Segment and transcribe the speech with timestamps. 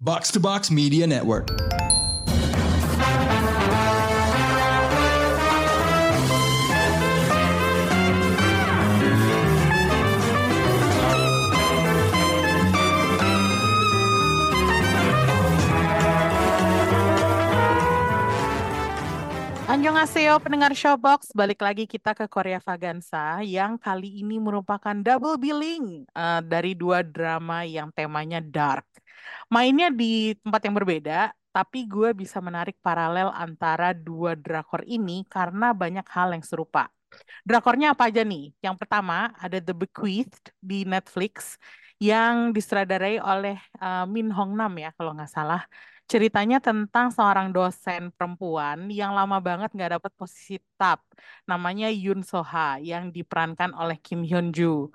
[0.00, 1.52] Box to Box Media Network.
[19.68, 26.08] Annyeonghaseyo pendengar Showbox, balik lagi kita ke Korea Vagansa yang kali ini merupakan double billing
[26.16, 28.88] uh, dari dua drama yang temanya dark.
[29.52, 35.74] Mainnya di tempat yang berbeda, tapi gue bisa menarik paralel antara dua drakor ini karena
[35.74, 36.88] banyak hal yang serupa.
[37.42, 38.54] Drakornya apa aja nih?
[38.62, 41.58] Yang pertama ada The Bequeathed di Netflix
[41.98, 45.62] yang disutradarai oleh uh, Min Hong Nam ya kalau nggak salah
[46.10, 51.06] ceritanya tentang seorang dosen perempuan yang lama banget nggak dapet posisi tetap.
[51.46, 54.90] Namanya Yoon Soha yang diperankan oleh Kim Hyun Joo.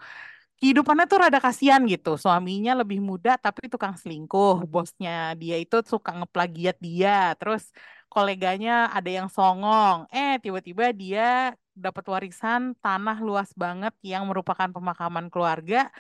[0.59, 2.09] Kehidupannya tuh rada kasihan gitu.
[2.23, 4.63] Suaminya lebih muda tapi tukang selingkuh.
[4.71, 7.35] Bosnya dia itu suka ngeplagiat dia.
[7.39, 7.63] Terus
[8.11, 10.07] koleganya ada yang songong.
[10.15, 15.91] Eh tiba-tiba dia dapat warisan tanah luas banget yang merupakan pemakaman keluarga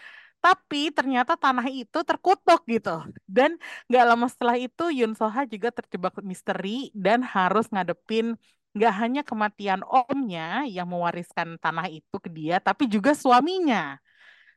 [0.43, 3.01] tapi ternyata tanah itu terkutuk gitu.
[3.27, 3.57] Dan
[3.89, 8.37] nggak lama setelah itu Yun Soha juga terjebak misteri dan harus ngadepin
[8.75, 13.97] nggak hanya kematian omnya yang mewariskan tanah itu ke dia, tapi juga suaminya.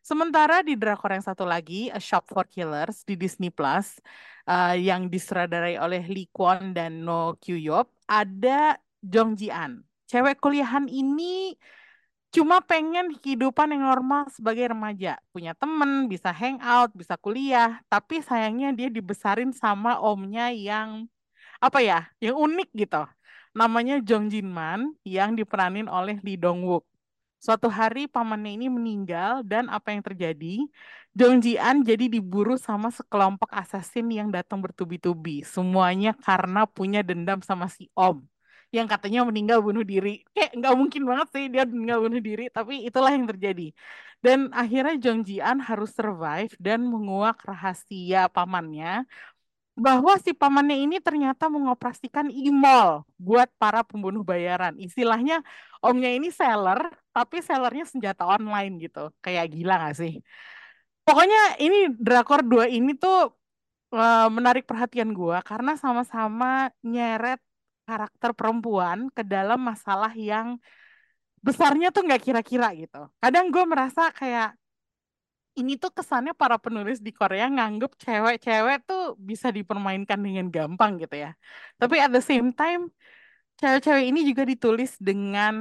[0.08, 4.00] Sementara di drakor yang satu lagi, A Shop for Killers di Disney Plus,
[4.48, 9.84] uh, yang disutradarai oleh Lee Kwon dan No Kyuyop, ada Jong Ji An.
[10.08, 11.60] Cewek kuliahan ini
[12.32, 18.72] cuma pengen kehidupan yang normal sebagai remaja, punya temen, bisa hangout, bisa kuliah, tapi sayangnya
[18.72, 21.04] dia dibesarin sama omnya yang
[21.60, 23.04] apa ya, yang unik gitu.
[23.52, 26.87] Namanya Jong Jin Man yang diperanin oleh Lee Dong Wook.
[27.38, 30.66] Suatu hari pamannya ini meninggal dan apa yang terjadi?
[31.14, 35.46] Jong Ji jadi diburu sama sekelompok assassin yang datang bertubi-tubi.
[35.46, 38.22] Semuanya karena punya dendam sama si Om
[38.68, 40.22] yang katanya meninggal bunuh diri.
[40.34, 43.72] Kayak nggak mungkin banget sih dia meninggal bunuh diri, tapi itulah yang terjadi.
[44.18, 49.06] Dan akhirnya Jong Ji harus survive dan menguak rahasia pamannya
[49.78, 54.74] bahwa si pamannya ini ternyata mengoperasikan e-mall buat para pembunuh bayaran.
[54.74, 55.46] Istilahnya
[55.78, 59.14] omnya ini seller, tapi sellernya senjata online gitu.
[59.22, 60.18] Kayak gila gak sih?
[61.06, 63.32] Pokoknya ini drakor dua ini tuh
[63.94, 67.40] uh, menarik perhatian gue karena sama-sama nyeret
[67.88, 70.60] karakter perempuan ke dalam masalah yang
[71.40, 73.08] besarnya tuh nggak kira-kira gitu.
[73.22, 74.52] Kadang gue merasa kayak
[75.60, 81.14] ini tuh kesannya para penulis di Korea nganggep cewek-cewek tuh bisa dipermainkan dengan gampang gitu
[81.24, 81.30] ya.
[81.80, 82.82] Tapi at the same time,
[83.60, 85.54] cewek-cewek ini juga ditulis dengan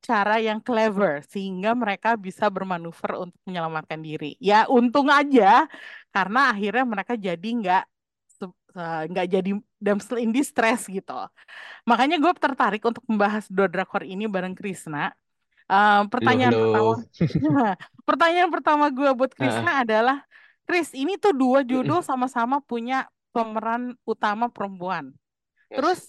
[0.00, 4.38] cara yang clever sehingga mereka bisa bermanuver untuk menyelamatkan diri.
[4.40, 5.68] Ya untung aja
[6.14, 7.82] karena akhirnya mereka jadi nggak
[9.10, 9.50] nggak jadi
[9.82, 11.12] damsel in distress gitu.
[11.90, 15.10] Makanya gue tertarik untuk membahas dua drakor ini bareng Krisna.
[15.70, 16.92] Uh, pertanyaan halo, halo.
[17.14, 19.82] pertama, pertanyaan pertama gue buat Krisna uh.
[19.86, 20.18] adalah,
[20.66, 25.14] Kris, ini tuh dua judul sama-sama punya pemeran utama perempuan.
[25.70, 25.78] Yes.
[25.78, 26.00] Terus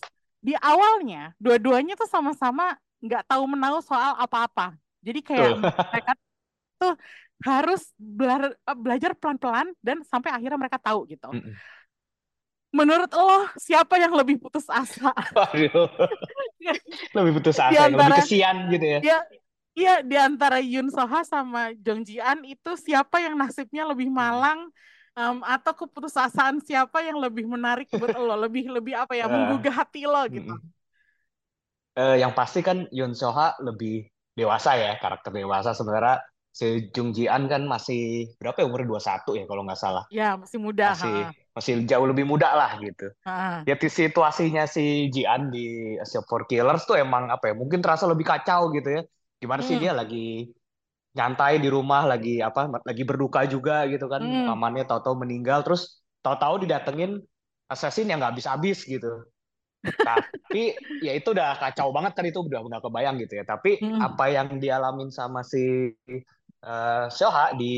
[0.41, 2.73] di awalnya dua-duanya tuh sama-sama
[3.05, 4.73] nggak tahu menahu soal apa-apa.
[5.05, 5.53] Jadi kayak
[5.93, 6.17] mereka
[6.81, 6.97] tuh
[7.45, 8.49] harus bela
[8.81, 11.29] belajar pelan-pelan dan sampai akhirnya mereka tahu gitu.
[11.29, 11.53] Mm -mm
[12.71, 15.11] menurut lo siapa yang lebih putus asa?
[17.19, 18.99] lebih putus asa, antara, lebih kesian gitu ya?
[19.03, 19.19] Iya,
[19.77, 24.17] iya di antara Yun Soha sama Jong Ji An itu siapa yang nasibnya lebih hmm.
[24.17, 24.59] malang
[25.15, 30.07] um, atau keputusasaan siapa yang lebih menarik buat lo, lebih lebih apa ya, menggugah hati
[30.07, 30.53] lo gitu?
[31.91, 37.31] Uh, yang pasti kan Yun Soha lebih dewasa ya, karakter dewasa sebenarnya si Jung Ji
[37.31, 40.03] An kan masih berapa ya umur 21 ya kalau nggak salah.
[40.11, 40.95] Ya, masih muda.
[40.95, 43.11] Masih ha masih jauh lebih muda lah gitu.
[43.27, 43.59] Ah.
[43.67, 47.53] Ya situasinya si Jian di Shop for Killers tuh emang apa ya?
[47.55, 49.01] Mungkin terasa lebih kacau gitu ya.
[49.41, 49.69] Gimana hmm.
[49.69, 50.47] sih dia lagi
[51.11, 54.47] nyantai di rumah lagi apa lagi berduka juga gitu kan hmm.
[54.47, 57.19] pamannya tahu-tahu meninggal terus tahu-tahu didatengin
[57.67, 59.27] assassin yang nggak habis-habis gitu
[59.83, 60.71] tapi
[61.05, 63.99] ya itu udah kacau banget kan itu udah udah kebayang gitu ya tapi hmm.
[63.99, 65.91] apa yang dialamin sama si
[66.63, 67.75] uh, Shoha di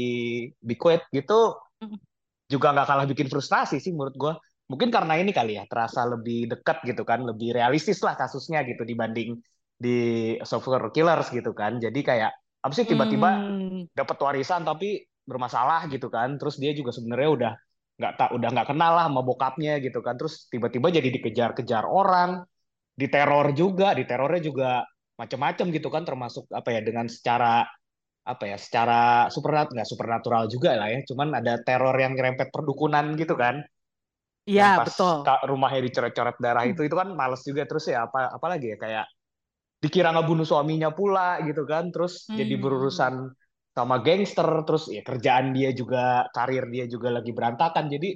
[0.62, 1.98] Bikuet gitu hmm
[2.54, 4.34] juga nggak kalah bikin frustasi sih menurut gue.
[4.70, 8.86] Mungkin karena ini kali ya, terasa lebih dekat gitu kan, lebih realistis lah kasusnya gitu
[8.86, 9.42] dibanding
[9.84, 10.00] di
[10.48, 11.84] Software Killers gitu kan.
[11.84, 12.32] Jadi kayak
[12.64, 13.92] apa sih tiba-tiba hmm.
[13.92, 16.40] dapat warisan tapi bermasalah gitu kan.
[16.40, 17.54] Terus dia juga sebenarnya udah
[17.94, 20.16] nggak tak udah nggak kenal lah sama bokapnya gitu kan.
[20.16, 22.48] Terus tiba-tiba jadi dikejar-kejar orang,
[22.96, 24.72] diteror juga, diterornya juga
[25.20, 27.68] macam-macam gitu kan termasuk apa ya dengan secara
[28.24, 33.14] apa ya secara supernat nggak supernatural juga lah ya cuman ada teror yang nyerempet perdukunan
[33.20, 33.62] gitu kan
[34.44, 35.24] Iya, betul.
[35.24, 39.06] rumahnya dicoret-coret darah itu itu kan males juga terus ya apa apalagi ya kayak
[39.84, 41.92] dikira ngebunuh suaminya pula gitu kan.
[41.92, 42.40] Terus hmm.
[42.40, 43.14] jadi berurusan
[43.74, 47.92] sama gangster terus ya kerjaan dia juga karir dia juga lagi berantakan.
[47.92, 48.16] Jadi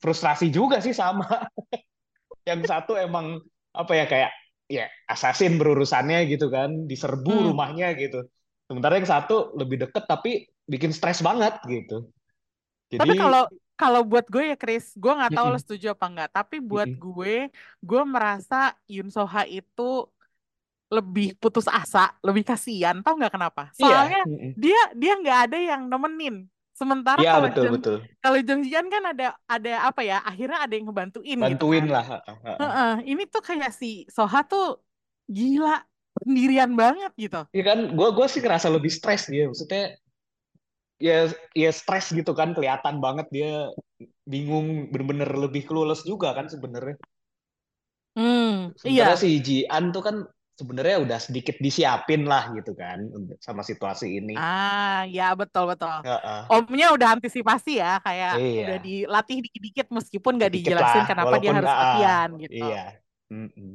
[0.00, 1.28] frustrasi juga sih sama.
[2.48, 3.44] Yang satu emang
[3.76, 4.32] apa ya kayak
[4.66, 7.44] ya assassin berurusannya gitu kan diserbu hmm.
[7.52, 8.24] rumahnya gitu.
[8.66, 12.10] Sementara yang satu lebih deket tapi bikin stres banget gitu.
[12.90, 13.46] Jadi tapi kalau
[13.76, 16.88] kalau buat gue ya Chris gue nggak tahu mm lo setuju apa enggak tapi buat
[16.90, 17.36] mm gue
[17.84, 20.10] gue merasa Yun Soha itu
[20.86, 23.02] lebih putus asa, lebih kasihan.
[23.02, 23.74] Tahu nggak kenapa?
[23.74, 24.50] Iya, Soalnya iya.
[24.54, 26.46] dia dia nggak ada yang nemenin.
[26.76, 27.98] Sementara ya, kalau betul, Jung, betul.
[28.20, 30.20] kalau Jung Jian kan ada ada apa ya?
[30.20, 32.04] Akhirnya ada yang ngebantuin Bantuin gitu kan.
[32.04, 32.06] lah.
[32.60, 32.92] Uh-uh.
[33.00, 34.84] Ini tuh kayak si Soha tuh
[35.24, 35.80] gila
[36.20, 37.48] sendirian banget gitu.
[37.56, 39.48] Iya kan, gue gue sih ngerasa lebih stres dia.
[39.48, 39.96] Maksudnya
[41.00, 43.72] ya ya stres gitu kan kelihatan banget dia
[44.28, 47.00] bingung bener-bener lebih clueless juga kan sebenarnya.
[48.16, 49.20] Hmm, Sementara iya.
[49.20, 50.16] si Jian tuh kan
[50.56, 53.04] sebenarnya udah sedikit disiapin lah gitu kan
[53.44, 54.34] sama situasi ini.
[54.40, 55.92] Ah, ya betul betul.
[56.00, 56.48] Uh-uh.
[56.48, 58.64] Omnya udah antisipasi ya, kayak iya.
[58.64, 62.64] udah dilatih dikit-dikit meskipun nggak dijelasin lah, kenapa dia harus latihan gitu.
[62.64, 62.84] Iya.
[63.28, 63.72] Mm -mm.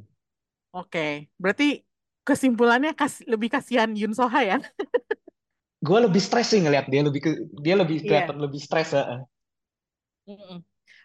[0.71, 1.11] Oke, okay.
[1.37, 1.85] berarti
[2.25, 4.57] kesimpulannya kas lebih kasihan Yun Soha ya?
[5.85, 7.31] Gue lebih stres sih ngeliat dia lebih ke,
[7.61, 8.05] dia lebih iya.
[8.05, 8.45] kelihatan yeah.
[8.45, 9.21] lebih stres -mm.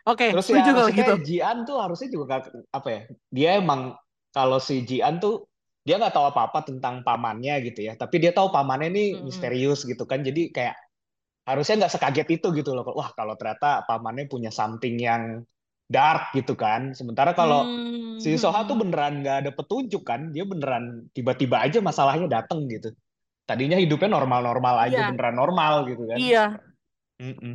[0.06, 1.14] Oke, okay, Terus ya, juga gitu.
[1.26, 2.38] Jian tuh harusnya juga
[2.70, 3.00] apa ya?
[3.34, 3.98] Dia emang
[4.30, 5.50] kalau si Jian tuh
[5.86, 9.22] dia nggak tahu apa-apa tentang pamannya gitu ya tapi dia tahu pamannya ini hmm.
[9.30, 10.74] misterius gitu kan jadi kayak
[11.46, 15.46] harusnya nggak sekaget itu gitu loh wah kalau ternyata pamannya punya something yang
[15.86, 18.18] dark gitu kan sementara kalau hmm.
[18.18, 22.90] si Soha tuh beneran nggak ada petunjuk kan dia beneran tiba-tiba aja masalahnya dateng gitu
[23.46, 25.08] tadinya hidupnya normal-normal aja yeah.
[25.14, 26.44] beneran normal gitu kan iya
[27.22, 27.54] mm -mm.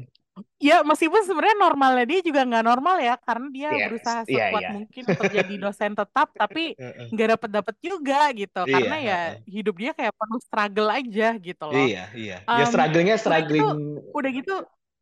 [0.61, 3.85] Ya meskipun sebenarnya normalnya dia juga nggak normal ya karena dia yes.
[3.89, 4.73] berusaha iya, sekuat yeah, yeah.
[4.73, 6.63] mungkin untuk jadi dosen tetap tapi
[7.11, 11.65] nggak dapet dapet juga gitu yeah, karena ya hidup dia kayak penuh struggle aja gitu
[11.65, 11.75] loh.
[11.75, 12.38] Iya iya.
[12.45, 13.63] Um, ya strugglingnya struggling.
[13.63, 14.55] Udah gitu, udah gitu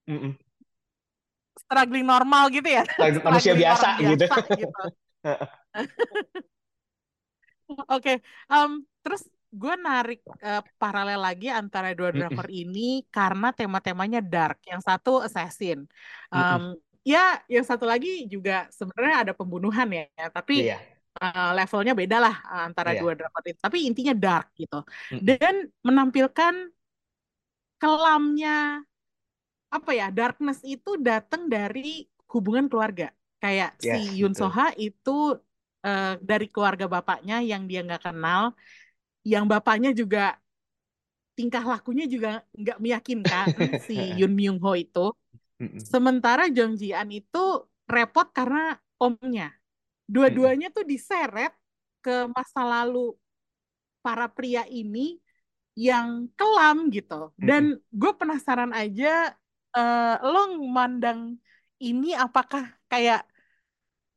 [0.09, 0.31] mm -mm.
[1.67, 2.83] struggling normal gitu ya.
[3.21, 4.25] Manusia biasa, gitu.
[4.25, 4.25] gitu.
[7.69, 8.17] Oke, okay.
[8.49, 12.63] um, terus gue narik uh, paralel lagi antara dua driver mm -mm.
[12.69, 14.61] ini karena tema-temanya dark.
[14.65, 15.89] Yang satu assassin.
[16.29, 16.73] Um, mm -mm.
[17.01, 20.77] Ya, yang satu lagi juga sebenarnya ada pembunuhan ya, tapi yeah.
[21.17, 21.33] Iya.
[21.33, 22.35] uh, levelnya beda lah
[22.69, 23.01] antara yeah.
[23.01, 23.57] dua driver ini.
[23.57, 24.85] Tapi intinya dark gitu.
[24.85, 25.25] Mm -mm.
[25.25, 26.53] Dan menampilkan
[27.81, 28.83] kelamnya
[29.69, 33.09] apa ya darkness itu datang dari hubungan keluarga.
[33.39, 35.33] Kayak yes, si Yun Soha itu
[35.85, 38.53] uh, dari keluarga bapaknya yang dia nggak kenal
[39.23, 40.39] yang bapaknya juga
[41.39, 43.47] tingkah lakunya juga nggak meyakinkan
[43.87, 45.15] si Yun Myung Ho itu.
[45.79, 49.55] Sementara Jong Ji An itu repot karena omnya.
[50.07, 51.51] Dua-duanya tuh diseret
[51.99, 53.15] ke masa lalu
[53.99, 55.19] para pria ini
[55.75, 57.31] yang kelam gitu.
[57.35, 59.35] Dan gue penasaran aja,
[59.75, 61.39] uh, lo mandang
[61.79, 63.23] ini apakah kayak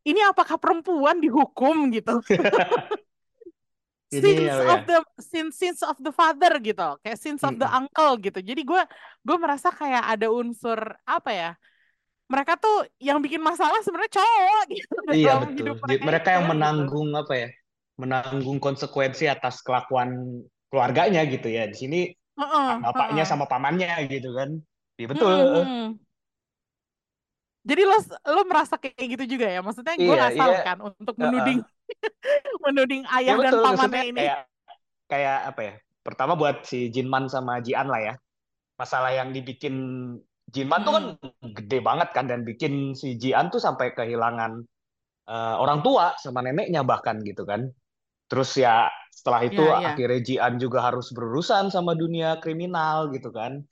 [0.02, 2.18] ini apakah perempuan dihukum gitu?
[4.12, 8.20] sins ya, of the sins sins of the father gitu kayak sins of the uncle
[8.20, 8.44] gitu.
[8.44, 8.82] Jadi gue
[9.24, 10.78] gue merasa kayak ada unsur
[11.08, 11.50] apa ya
[12.28, 15.52] mereka tuh yang bikin masalah sebenarnya cowok gitu iya betul.
[15.52, 17.20] hidup mereka, mereka yang menanggung gitu.
[17.20, 17.48] apa ya
[18.00, 20.40] menanggung konsekuensi atas kelakuan
[20.72, 21.68] keluarganya gitu ya.
[21.68, 22.00] Di sini
[22.40, 23.30] uh -uh, bapaknya uh -uh.
[23.30, 24.56] sama pamannya gitu kan.
[24.96, 25.36] Iya betul.
[25.36, 25.88] Hmm, hmm.
[27.62, 29.62] Jadi lo lo merasa kayak gitu juga ya?
[29.62, 30.62] Maksudnya gue iya, nggak iya.
[30.66, 31.66] kan untuk menuding uh,
[32.50, 32.58] uh.
[32.66, 34.20] menuding ayah ya, dan pamannya ini.
[34.26, 34.40] Kayak,
[35.06, 35.74] kayak apa ya?
[36.02, 38.14] Pertama buat si Jinman sama Jian lah ya.
[38.74, 39.74] Masalah yang dibikin
[40.50, 40.86] Jinman hmm.
[40.86, 41.04] tuh kan
[41.54, 44.66] gede banget kan dan bikin si Jian tuh sampai kehilangan
[45.30, 47.70] uh, orang tua sama neneknya bahkan gitu kan.
[48.26, 49.90] Terus ya setelah itu yeah, yeah.
[49.94, 53.62] akhirnya Jian juga harus berurusan sama dunia kriminal gitu kan.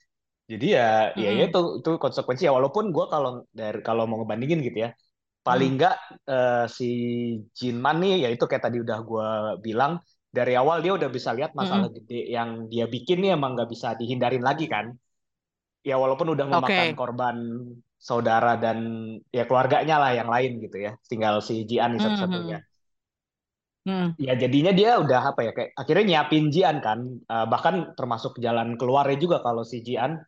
[0.50, 1.22] Jadi ya, mm-hmm.
[1.22, 2.52] ya itu itu konsekuensi ya.
[2.52, 4.90] Walaupun gue kalau dari kalau mau ngebandingin gitu ya,
[5.46, 6.26] paling mm.
[6.26, 6.90] uh, si
[7.54, 9.28] Jinman nih, ya itu kayak tadi udah gue
[9.62, 12.06] bilang dari awal dia udah bisa lihat masalah mm-hmm.
[12.06, 14.90] gede yang dia bikin nih emang nggak bisa dihindarin lagi kan.
[15.86, 16.98] Ya walaupun udah memakan okay.
[16.98, 17.36] korban
[17.94, 18.78] saudara dan
[19.30, 20.98] ya keluarganya lah yang lain gitu ya.
[21.06, 22.58] Tinggal si Jian nih satu-satunya.
[23.80, 24.12] Hmm.
[24.20, 27.00] Ya jadinya dia udah apa ya kayak akhirnya nyiapin Jian kan
[27.32, 30.20] uh, bahkan termasuk jalan keluarnya juga kalau si Jian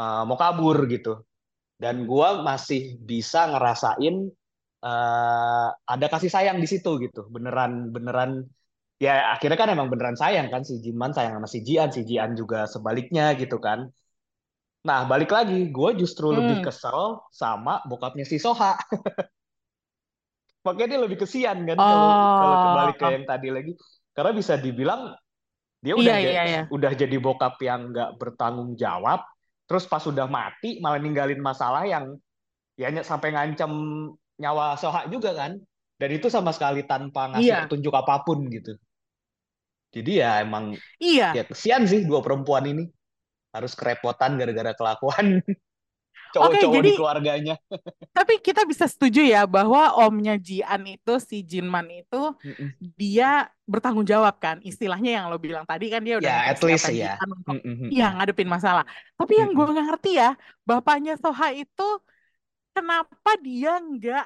[0.00, 1.20] uh, mau kabur gitu.
[1.76, 4.28] Dan gue masih bisa ngerasain
[4.84, 7.28] uh, ada kasih sayang di situ gitu.
[7.28, 8.48] Beneran beneran
[9.00, 12.36] ya akhirnya kan emang beneran sayang kan si Jinman sayang sama si Jian si Jian
[12.36, 13.88] juga sebaliknya gitu kan.
[14.84, 16.36] Nah balik lagi gue justru hmm.
[16.40, 18.76] lebih kesel sama bokapnya si Soha.
[20.64, 23.72] Makanya dia lebih kesian kan kalau kalau kembali ke Oh, yang tadi lagi.
[24.12, 25.16] Karena bisa dibilang
[25.80, 26.62] dia iya udah ja- iya iya.
[26.68, 29.24] udah jadi bokap yang nggak bertanggung jawab
[29.70, 32.18] terus pas sudah mati malah ninggalin masalah yang
[32.74, 33.70] ya sampai ngancam
[34.34, 35.62] nyawa Soha juga kan.
[36.00, 38.74] Dan itu sama sekali tanpa ngasih Iya, petunjuk apa pun gitu.
[39.94, 41.36] Jadi ya emang iya.
[41.36, 42.90] ya kesian sih dua perempuan ini.
[43.54, 45.38] Harus kerepotan gara-gara kelakuan
[46.34, 47.54] cowok-cowok di jadi keluarganya
[48.16, 52.68] tapi kita bisa setuju ya bahwa omnya Jian itu si Jinman itu Mm-mm.
[52.98, 56.90] dia bertanggung jawab kan istilahnya yang lo bilang tadi kan dia udah ya at least
[56.90, 57.88] ya Jian untuk Mm-mm.
[57.90, 58.84] ya ngadepin masalah.
[59.14, 60.34] Tapi yang gue nggak ngerti ya
[60.66, 61.86] bapaknya Soha itu
[62.74, 64.24] kenapa dia nggak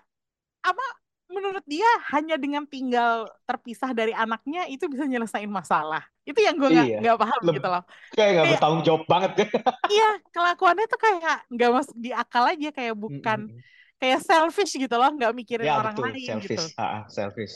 [0.65, 0.85] apa
[1.31, 6.05] menurut dia hanya dengan tinggal terpisah dari anaknya itu bisa nyelesain masalah.
[6.25, 7.83] Itu yang gue nggak iya paham Leb- gitu loh.
[8.15, 9.31] kayak nggak bertanggung jawab banget
[9.93, 13.61] iya kelakuannya tuh kayak nggak masuk di akal aja kayak bukan Mm-mm.
[14.01, 16.63] kayak selfish gitu loh nggak mikirin ya orang betul lain gitu.
[16.63, 17.55] selfish ah ah, selfish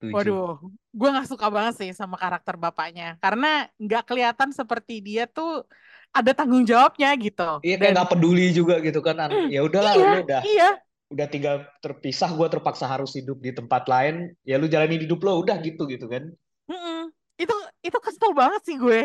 [0.00, 0.44] setuju Waduh,
[0.92, 3.46] gue nggak suka banget sih sama karakter bapaknya karena
[3.80, 5.64] nggak kelihatan seperti dia tuh
[6.12, 7.42] ada tanggung jawabnya gitu.
[7.64, 9.16] Iya kayak nggak peduli juga gitu kan.
[9.24, 10.68] An- Ya udahlah, iya, udah iya,
[11.14, 14.14] udah tinggal terpisah, gue terpaksa harus hidup di tempat lain.
[14.48, 16.24] Ya lu jalani hidup lo udah gitu gitu kan.
[16.70, 16.96] mm-mm.
[17.42, 17.54] Itu
[17.86, 18.98] itu kesel banget sih gue.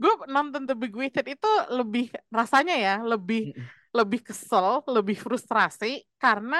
[0.00, 1.46] Gue nonton The Big Wicked itu
[1.78, 2.04] lebih
[2.38, 3.70] rasanya ya lebih Mm-mm.
[3.98, 5.86] lebih kesel, lebih frustrasi
[6.22, 6.56] karena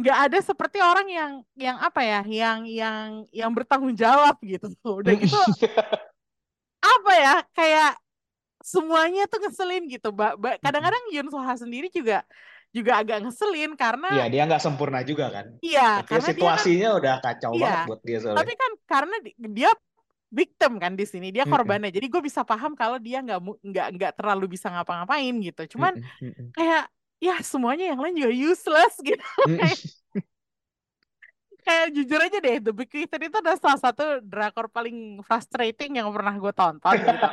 [0.00, 1.32] nggak ada seperti orang yang
[1.64, 3.08] yang apa ya, yang yang
[3.40, 4.66] yang bertanggung jawab gitu.
[5.00, 5.36] Udah gitu
[6.80, 7.90] apa ya kayak
[8.72, 10.08] semuanya tuh ngeselin gitu.
[10.20, 10.64] Ba- ba- Mm-mm.
[10.64, 12.24] Kadang-kadang Yoon Soha sendiri juga
[12.76, 15.46] juga agak ngeselin karena Iya dia nggak sempurna juga kan.
[15.64, 18.38] iya Tapi karena dia kan situasinya udah kacau iya banget buat dia soalnya.
[18.38, 19.70] tapi kan karena di- dia
[20.38, 24.12] victim kan di sini dia korbannya jadi gue bisa paham kalau dia nggak nggak nggak
[24.18, 26.04] terlalu bisa ngapa-ngapain gitu cuman Mm-mm.
[26.22, 26.48] Mm-mm.
[26.56, 26.82] kayak
[27.24, 29.58] ya semuanya yang lain juga useless gitu Mm-mm.
[29.58, 29.78] kayak
[31.66, 36.08] kayak jujur aja deh The Big Wicked itu adalah salah satu drakor paling frustrating yang
[36.14, 37.28] pernah gue tonton gitu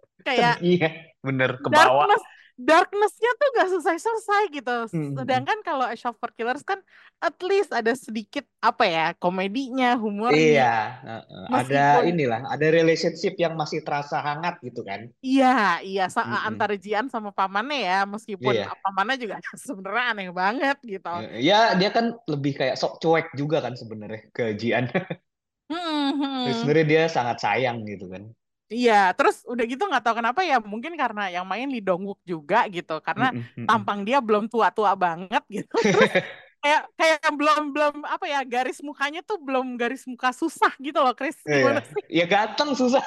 [0.26, 0.86] kayak Iya,
[1.26, 2.08] bener ke bawah.
[2.08, 2.22] darkness
[2.62, 4.76] darknessnya tuh gak selesai-selesai gitu.
[4.94, 5.18] Mm-mm.
[5.18, 6.78] Sedangkan kalau A Shop for Killers kan
[7.18, 10.38] at least ada sedikit apa ya komedinya, humornya.
[10.38, 11.44] Iya, heeh.
[11.50, 15.06] ada inilah, ada relationship yang masih terasa hangat gitu kan.
[15.22, 16.48] iya iya sa- Mm-mm.
[16.54, 18.70] antara Jian sama pamannya ya, meskipun Iya.
[18.78, 21.12] pamannya juga sebenarnya aneh banget gitu.
[21.42, 24.86] Ya dia kan lebih kayak sok cuek juga kan sebenarnya ke Jian.
[25.72, 26.52] Hmm, hmm.
[26.52, 28.28] Sebenarnya dia sangat sayang gitu kan.
[28.72, 32.20] Iya, terus udah gitu nggak tahu kenapa ya mungkin karena yang main Lee Dong Wook
[32.24, 33.68] juga gitu, karena Mm-mm, mm-mm.
[33.68, 35.76] tampang dia belum tua-tua banget gitu.
[35.92, 36.10] Terus
[36.62, 41.10] kayak kayak belum belum apa ya garis mukanya tuh belum garis muka susah gitu loh
[41.18, 43.02] Chris Iya, sih ya ganteng susah.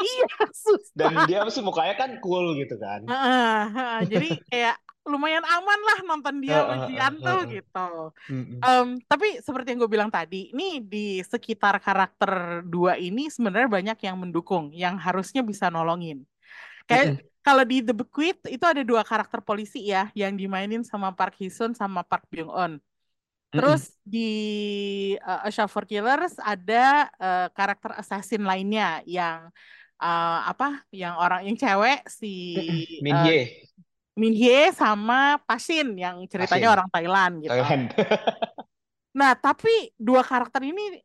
[0.00, 0.26] iya
[0.64, 3.00] susah Dan dia sih mukanya kan cool gitu kan.
[3.04, 3.98] Heeh, heeh.
[4.12, 7.60] jadi kayak lumayan aman lah nonton dia sama Heeh, Jian tuh heeh.
[7.60, 7.88] gitu.
[8.64, 13.98] Em, tapi seperti yang gue bilang tadi ini di sekitar karakter dua ini sebenarnya banyak
[14.00, 16.24] yang mendukung yang harusnya bisa nolongin
[16.88, 21.36] kayak kalau di The Bequeath itu ada dua karakter polisi ya yang dimainin sama Park
[21.36, 22.80] Hee Sun sama Park Byung
[23.54, 23.62] Mm-mm.
[23.62, 24.30] Terus di
[25.22, 29.46] uh, A Shop for Killers ada uh, karakter assassin lainnya yang
[30.02, 30.82] uh, apa?
[30.90, 32.58] Yang orang yang cewek si.
[32.98, 33.62] Min uh, Hye,
[34.14, 37.52] Min Hye sama Pasin yang ceritanya Asin, orang Thailand gitu.
[37.54, 37.86] Thailand.
[39.14, 40.98] Nah, tapi dua karakter ini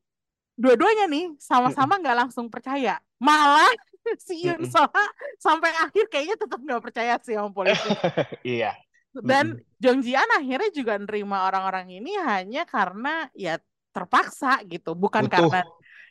[0.57, 2.97] dua-duanya nih sama-sama nggak langsung percaya.
[3.21, 3.69] Malah
[4.25, 4.65] si Mm-mm.
[4.65, 5.05] Soha
[5.37, 7.85] sampai akhir kayaknya tetap nggak percaya sih sama polisi.
[8.57, 8.73] Iya.
[9.13, 9.61] Dan.
[9.79, 13.55] Jong Ji An akhirnya juga nerima orang-orang ini hanya karena ya
[13.95, 15.47] terpaksa gitu, bukan Butuh.
[15.47, 15.61] karena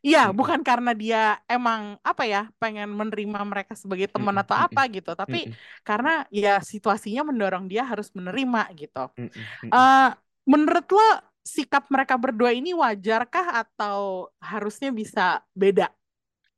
[0.07, 0.39] Iya, Mm-mm.
[0.39, 1.19] bukan karena dia
[1.53, 4.43] emang apa ya pengen menerima mereka sebagai teman Mm-mm.
[4.43, 4.67] atau Mm-mm.
[4.67, 5.59] apa gitu, tapi Mm-mm.
[5.87, 8.99] karena ya situasinya mendorong dia harus menerima gitu.
[9.19, 9.75] Mm-mm.
[9.75, 10.09] Eh,
[10.53, 11.03] menurut lo
[11.47, 15.89] sikap mereka berdua ini wajarkah atau harusnya bisa beda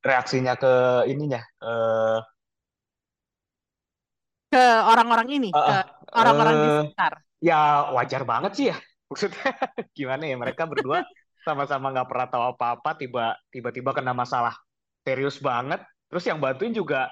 [0.08, 0.72] Reaksinya ke
[1.12, 2.20] ininya, eh
[4.50, 4.58] ke
[4.90, 5.82] orang-orang ini, eh,
[6.14, 7.12] ke orang-orang di eh, sekitar?
[7.48, 7.54] ya
[7.96, 8.76] wajar banget sih ya.
[9.10, 9.44] Maksudnya
[9.98, 10.98] gimana ya mereka berdua
[11.46, 13.22] sama-sama nggak pernah tahu apa-apa, tiba
[13.54, 14.54] tiba-tiba kena masalah
[15.06, 15.80] serius banget.
[16.10, 17.08] Terus yang bantuin juga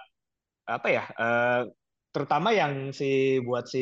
[0.69, 1.03] apa ya?
[1.21, 1.61] eh,
[2.15, 3.81] terutama yang si buat si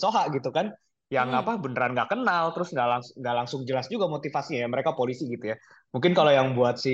[0.00, 0.66] Soha gitu kan,
[1.12, 1.40] yang Mm-mm.
[1.40, 4.60] apa beneran nggak kenal, terus nggak langsung nggak langsung jelas juga motivasinya.
[4.64, 4.68] ya.
[4.74, 5.56] Mereka polisi gitu ya.
[5.94, 6.90] Mungkin kalau yang buat si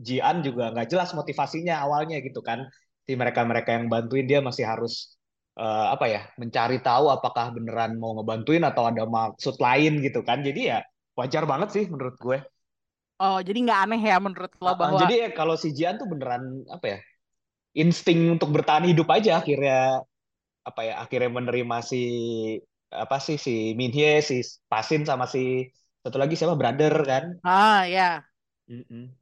[0.00, 2.66] Jian juga nggak jelas motivasinya awalnya gitu kan.
[3.06, 5.18] Si mereka-mereka yang bantuin dia masih harus
[5.58, 10.38] eh, apa ya mencari tahu apakah beneran mau ngebantuin atau ada maksud lain gitu kan
[10.46, 10.78] jadi ya
[11.18, 12.38] wajar banget sih menurut gue
[13.24, 15.98] Oh, jadi nggak aneh ya menurut lo Uh, uh, bahwa jadi ya kalau si Jian
[15.98, 16.98] tuh beneran apa ya
[17.82, 20.02] insting untuk bertahan hidup aja akhirnya
[20.68, 21.98] apa ya akhirnya menerima si
[23.04, 24.34] apa sih si Min Hye si
[24.70, 25.40] Pasin sama si
[26.02, 28.24] satu lagi siapa brother kan Ah ya.
[28.70, 29.14] Mm-mm.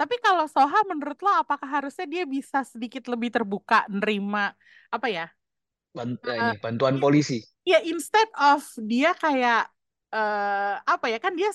[0.00, 4.56] Tapi kalau Soha menurut lo apakah harusnya dia bisa sedikit lebih terbuka nerima
[4.88, 5.24] apa ya?
[5.96, 9.68] Bant- eh, Eh, ini bantuan polisi ya instead of dia kayak
[10.14, 11.50] eh apa ya kan dia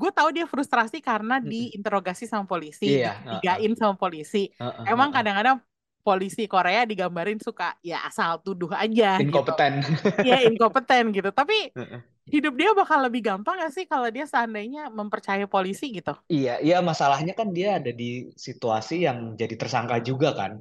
[0.00, 4.38] gue tahu dia frustrasi karena diinterogasi sama polisi, iya heeh, dicurigain sama polisi.
[4.60, 5.10] heeh, Emang heeh.
[5.14, 5.56] kadang-kadang
[6.04, 9.50] polisi Korea digambarin suka ya asal tuduh aja gitu.
[9.50, 9.74] inkompeten
[10.26, 11.30] Ya inkompeten gitu.
[11.34, 11.54] Tapi
[12.34, 16.12] hidup dia bakal lebih gampang gak sih kalau dia seandainya mempercayai polisi gitu?
[16.36, 18.08] iya iya masalahnya kan dia ada di
[18.46, 20.52] situasi yang jadi tersangka juga kan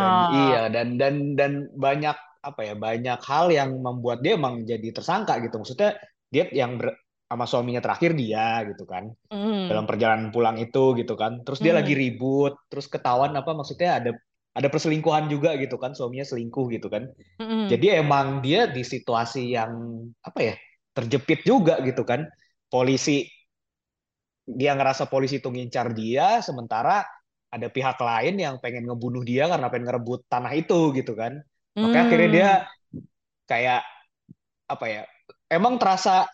[0.00, 1.52] dan Ah, iya dan dan dan
[1.84, 2.16] banyak
[2.48, 5.56] apa ya banyak hal yang membuat dia emang jadi tersangka gitu.
[5.62, 5.90] Maksudnya
[6.32, 6.98] dia yang ber-
[7.30, 9.04] sama suaminya terakhir dia gitu kan.
[9.30, 11.40] Mm, dalam perjalanan pulang itu gitu kan.
[11.46, 14.10] Terus dia lagi mm, ribut terus ketahuan apa maksudnya ada
[14.54, 15.92] ada perselingkuhan juga gitu kan.
[15.96, 17.08] Suaminya selingkuh gitu kan.
[17.38, 19.72] Mm, jadi emang dia di situasi yang
[20.24, 20.54] apa ya
[20.96, 22.28] terjepit juga gitu kan.
[22.68, 23.24] Polisi
[24.44, 27.00] dia ngerasa polisi itu ngincar dia sementara
[27.54, 31.40] ada pihak lain yang pengen ngebunuh dia karena pengen ngerebut tanah itu gitu kan
[31.82, 33.04] makanya akhirnya dia mm.
[33.50, 33.80] kayak
[34.70, 35.02] apa ya
[35.52, 36.26] emang terasa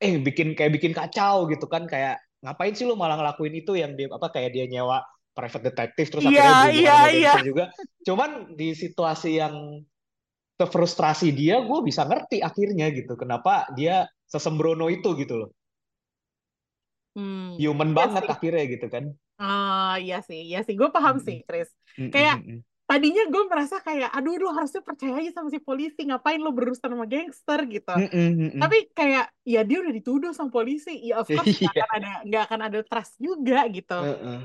[0.00, 3.92] eh bikin kayak bikin kacau gitu kan kayak ngapain sih lu malah ngelakuin itu yang
[3.98, 4.98] dia apa kayak dia nyewa
[5.36, 7.30] private detective terus Iya, akhirnya iya, iya.
[7.32, 7.64] gangster juga
[8.06, 9.56] cuman di situasi yang
[10.74, 13.94] frustrasi dia gue bisa ngerti akhirnya gitu kenapa dia
[14.32, 15.50] sesembrono itu gitu loh
[17.14, 18.30] Hmm, human iya banget sih.
[18.34, 19.04] akhirnya gitu kan
[19.42, 20.74] Ah, iya sih, iya sih.
[20.80, 21.26] Gue paham Mm-mm.
[21.26, 21.68] sih, Chris.
[21.98, 22.64] Mm-mm, Kayak mm-mm.
[22.90, 26.90] Tadinya gue merasa kayak, aduh lu harusnya percaya aja sama si polisi, ngapain lu berurusan
[26.90, 27.94] sama gangster gitu.
[27.94, 28.60] Mm-mm, mm-mm.
[28.62, 31.82] Tapi kayak, ya dia udah dituduh sama polisi, ya of course nggak Iya.
[31.86, 33.94] akan ada nggak akan ada trust juga gitu.
[33.94, 34.40] Heeh.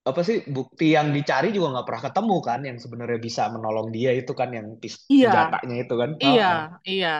[0.00, 4.10] apa sih bukti yang dicari juga nggak pernah ketemu kan yang sebenarnya bisa menolong dia
[4.16, 6.60] itu kan yang pis- Iya, senjatanya itu kan iya, Heeh.
[6.88, 7.14] iya.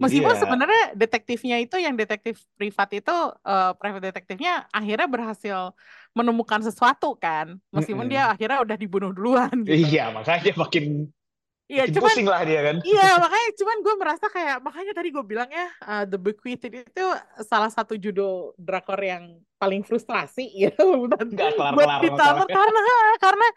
[0.00, 5.58] Meskipun ya sebenarnya detektifnya itu yang detektif privat itu eh, private detektifnya akhirnya berhasil
[6.12, 8.34] menemukan sesuatu kan, meskipun dia Mm-mm.
[8.36, 9.72] akhirnya udah dibunuh duluan gitu.
[9.72, 11.08] iya makanya dia makin
[11.72, 12.76] Iya, cuman pusing lah dia kan.
[12.84, 17.04] Iya, makanya cuman gue merasa kayak makanya tadi gue bilang ya uh, The Bequeathed itu
[17.48, 22.80] salah satu judul drakor yang paling frustrasi ya buat kelar buat kelar masalahnya karena
[23.16, 23.48] karena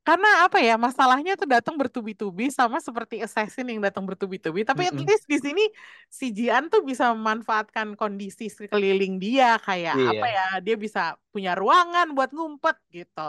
[0.00, 4.64] karena apa ya masalahnya tuh datang bertubi-tubi sama seperti Assassin yang datang bertubi-tubi.
[4.64, 5.04] Tapi at Mm-mm.
[5.06, 5.64] least di sini
[6.08, 9.60] si Jian tuh bisa memanfaatkan kondisi sekeliling dia.
[9.60, 13.26] Kayak apa iya ya dia bisa punya ruangan buat ngumpet gitu.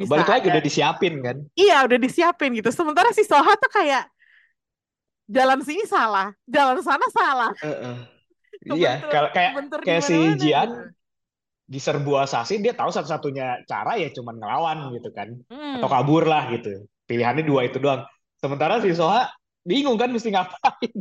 [0.00, 1.36] Bisa balik lagi ada udah disiapin kan?
[1.54, 2.70] Iya udah disiapin gitu.
[2.72, 4.08] Sementara si Soha tuh kayak
[5.28, 7.50] jalan sini salah jalan sana salah.
[7.60, 7.96] Heeh.
[8.80, 9.52] iya kebentur kalau kayak
[9.84, 11.03] kayak si Jian gitu
[11.74, 15.34] diserbu assassin dia tahu satu-satunya cara ya cuman ngelawan gitu kan.
[15.50, 16.86] Atau hmm kabur lah gitu.
[17.10, 18.06] Pilihannya dua itu doang.
[18.38, 19.26] Sementara si Soha
[19.66, 20.94] bingung kan mesti ngapain.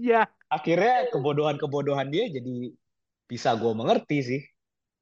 [0.00, 0.30] Iya.
[0.46, 2.70] Akhirnya kebodohan-kebodohan dia jadi
[3.26, 4.40] bisa gue mengerti sih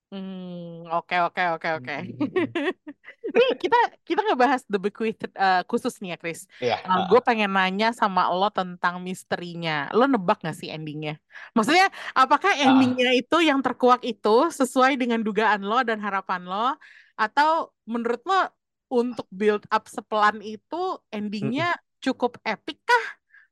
[0.08, 1.94] Hmm, oke oke oke oke.
[2.16, 2.46] Mm-mm.
[3.36, 3.76] Nih kita
[4.08, 6.48] kita ngebahas The Bequeathed eh, khusus nih ya Chris.
[6.64, 6.80] Iya,
[7.12, 9.92] gue pengen nanya sama lo tentang misterinya.
[9.92, 11.20] Lo nebak gak sih endingnya?
[11.52, 16.72] Maksudnya apakah ah, endingnya itu yang terkuak itu sesuai dengan dugaan lo dan harapan lo?
[17.20, 18.48] Atau menurut lo
[18.88, 23.04] untuk build up sepelan itu endingnya cukup epic kah?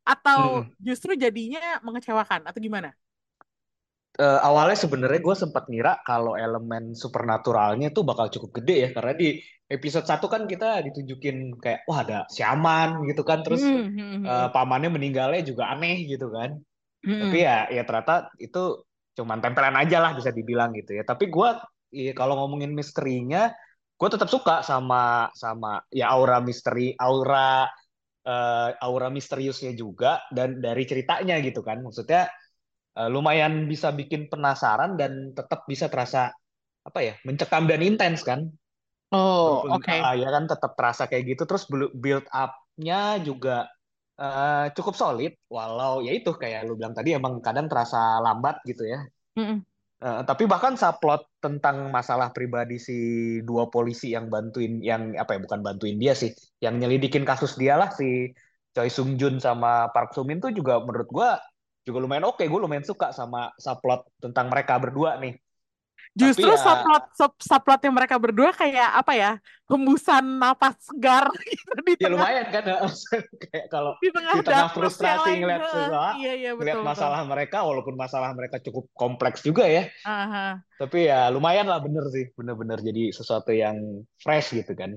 [0.09, 0.73] Atau mm-mm.
[0.81, 2.49] justru jadinya mengecewakan?
[2.49, 2.97] Atau gimana?
[4.16, 9.12] Eh, awalnya sebenarnya gue sempat ngira kalau elemen supernaturalnya tuh bakal cukup gede ya karena
[9.12, 9.37] di
[9.68, 14.57] episode 1 kan kita ditunjukin kayak wah ada siaman gitu kan terus Hmm, hmm, hmm,
[14.57, 16.57] pamannya meninggalnya juga aneh gitu kan.
[17.05, 17.44] Tapi hmm.
[17.44, 18.88] ya ya ternyata itu
[19.20, 21.05] cuman tempelan aja lah bisa dibilang gitu ya.
[21.05, 21.48] Tapi gue
[22.16, 23.52] kalau ngomongin misterinya
[24.00, 27.68] gue tetap suka sama sama ya aura misteri aura
[28.24, 31.85] eh, aura misteriusnya juga dan dari ceritanya gitu kan.
[31.85, 32.33] Maksudnya
[32.98, 36.32] eh, lumayan bisa bikin penasaran dan tetap bisa terasa
[36.88, 38.40] apa ya mencekam dan intens kan
[39.11, 39.96] Oh, oke.
[40.04, 41.64] ah, ya kan tetap terasa kayak gitu terus
[42.02, 42.96] build up-nya
[43.28, 43.50] juga
[44.20, 48.82] eh, cukup solid walau ya itu kayak lu bilang tadi emang kadang terasa lambat gitu
[48.92, 48.98] ya
[49.37, 49.66] Mm-mm.
[49.96, 52.92] Eh, tapi bahkan subplot tentang masalah pribadi si
[53.48, 56.30] dua polisi yang bantuin yang apa ya bukan bantuin dia sih
[56.61, 58.28] yang nyelidikin kasus dia lah si
[58.76, 61.40] Choi Sung Jun sama Park Soo Min tuh juga menurut gua
[61.87, 65.38] juga lumayan oke gue lumayan suka sama subplot tentang mereka berdua nih
[66.16, 69.31] tapi Justru ya subplot sub, subplotnya mereka berdua kayak apa ya?
[69.68, 72.64] Hembusan napas segar gitu di ya tengah lumayan kan
[73.53, 76.88] kayak kalau di tengah di tengah frustrasi ngeliat sesuatu Iya iya ngeliat betul betul.
[76.88, 80.57] masalah mereka walaupun masalah mereka cukup kompleks juga ya Aha.
[80.81, 83.77] tapi ya lumayan lah bener sih bener-bener jadi sesuatu yang
[84.16, 84.96] fresh gitu kan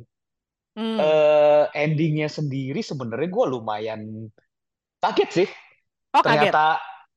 [0.78, 0.96] Hmm.
[1.02, 4.32] eh endingnya sendiri sebenarnya gue lumayan
[5.04, 5.48] kaget sih
[6.16, 6.50] Oh kaget.
[6.50, 6.66] ternyata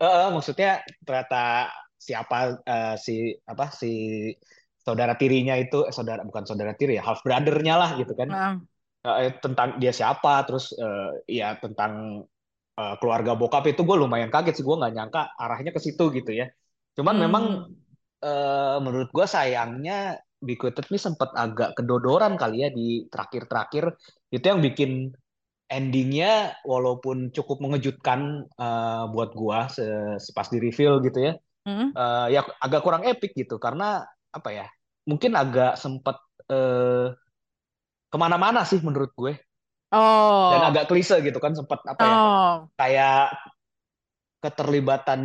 [0.02, 3.92] uh, maksudnya ternyata siapa uh, si apa si
[4.82, 8.54] saudara tirinya itu eh, saudara bukan saudara tiri ya half brothernya lah gitu kan uh.
[9.02, 12.22] Uh, tentang dia siapa terus uh, ya tentang
[12.78, 16.30] uh, keluarga bokap itu gue lumayan kaget sih gue nggak nyangka arahnya ke situ gitu
[16.30, 16.50] ya
[16.98, 17.22] cuman hmm.
[17.26, 17.44] memang
[18.22, 23.94] uh, menurut gue sayangnya Biquetet ini sempat agak kedodoran kali ya di terakhir-terakhir
[24.34, 25.14] itu yang bikin
[25.72, 29.72] endingnya walaupun cukup mengejutkan uh, buat gua
[30.36, 31.32] pas di reveal gitu ya
[31.64, 31.96] hmm.
[31.96, 34.66] uh, ya agak kurang epic gitu karena apa ya
[35.08, 36.20] mungkin agak sempat
[36.52, 37.10] uh,
[38.12, 39.34] ke mana-mana sih menurut gue
[39.92, 40.50] oh.
[40.52, 42.54] dan agak klise gitu kan sempat apa ya oh.
[42.76, 43.26] kayak
[44.42, 45.20] keterlibatan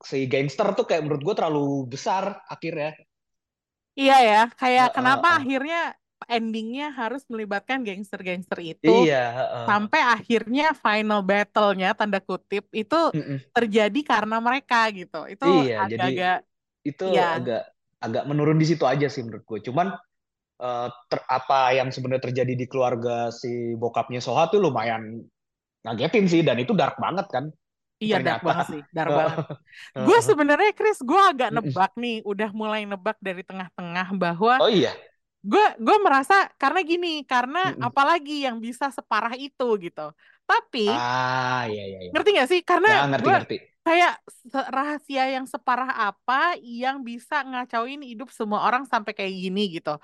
[0.00, 2.94] si gangster tuh kayak menurut gue terlalu besar akhirnya
[3.98, 5.40] iya ya kayak uh, kenapa uh, uh.
[5.42, 5.82] akhirnya
[6.26, 9.66] endingnya harus melibatkan gangster-gangster itu iya, uh.
[9.66, 13.38] sampai akhirnya final battle-nya tanda kutip itu -uh.
[13.54, 16.38] terjadi karena mereka gitu itu iya, agak-agak
[16.82, 17.38] itu ya.
[17.38, 17.62] agak
[18.02, 19.58] agak menurun di situ aja sih menurut gue.
[19.70, 19.94] Cuman
[20.58, 25.22] uh, ter, apa yang sebenarnya terjadi di keluarga si bokapnya Soha tuh lumayan
[25.86, 27.44] ngagetin sih dan itu dark banget kan.
[28.02, 29.38] Iya dark banget sih, dark banget.
[30.10, 34.90] gue sebenarnya Chris, gue agak nebak nih, udah mulai nebak dari tengah-tengah bahwa Oh iya.
[35.42, 40.14] Gue gue merasa karena gini, karena apalagi yang bisa separah itu gitu.
[40.46, 41.98] Tapi ah iya iya.
[42.06, 42.10] iya.
[42.14, 42.60] Ngerti gak sih?
[42.62, 44.14] Karena ya, ngerti, gue ngerti kayak
[44.70, 49.98] rahasia yang separah apa yang bisa ngacauin hidup semua orang sampai kayak gini gitu.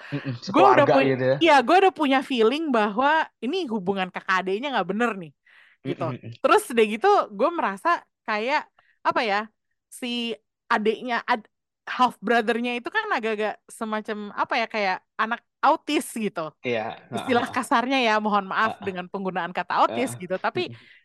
[0.50, 1.36] Gue udah punya, gitu ya.
[1.38, 5.32] Iya, gue udah punya feeling bahwa ini hubungan kakak adiknya nggak bener nih,
[5.86, 6.06] gitu.
[6.42, 8.66] Terus udah gitu, gue merasa kayak
[9.06, 9.40] apa ya
[9.86, 10.34] si
[10.66, 11.46] adiknya ad,
[11.88, 16.54] half brothernya itu kan agak-agak semacam apa ya kayak anak autis gitu.
[16.62, 17.00] Iya.
[17.10, 20.36] Istilah kasarnya ya, mohon maaf dengan penggunaan kata autis gitu.
[20.38, 20.70] Tapi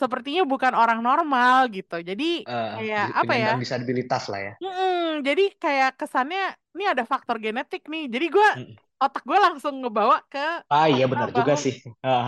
[0.00, 2.00] sepertinya bukan orang normal gitu.
[2.00, 3.52] Jadi uh, kayak apa ya?
[3.60, 4.52] disabilitas lah ya.
[4.58, 8.08] Hmm, jadi kayak kesannya ini ada faktor genetik nih.
[8.08, 8.74] Jadi gue mm.
[9.02, 11.82] otak gue langsung ngebawa ke Ah iya benar juga sih.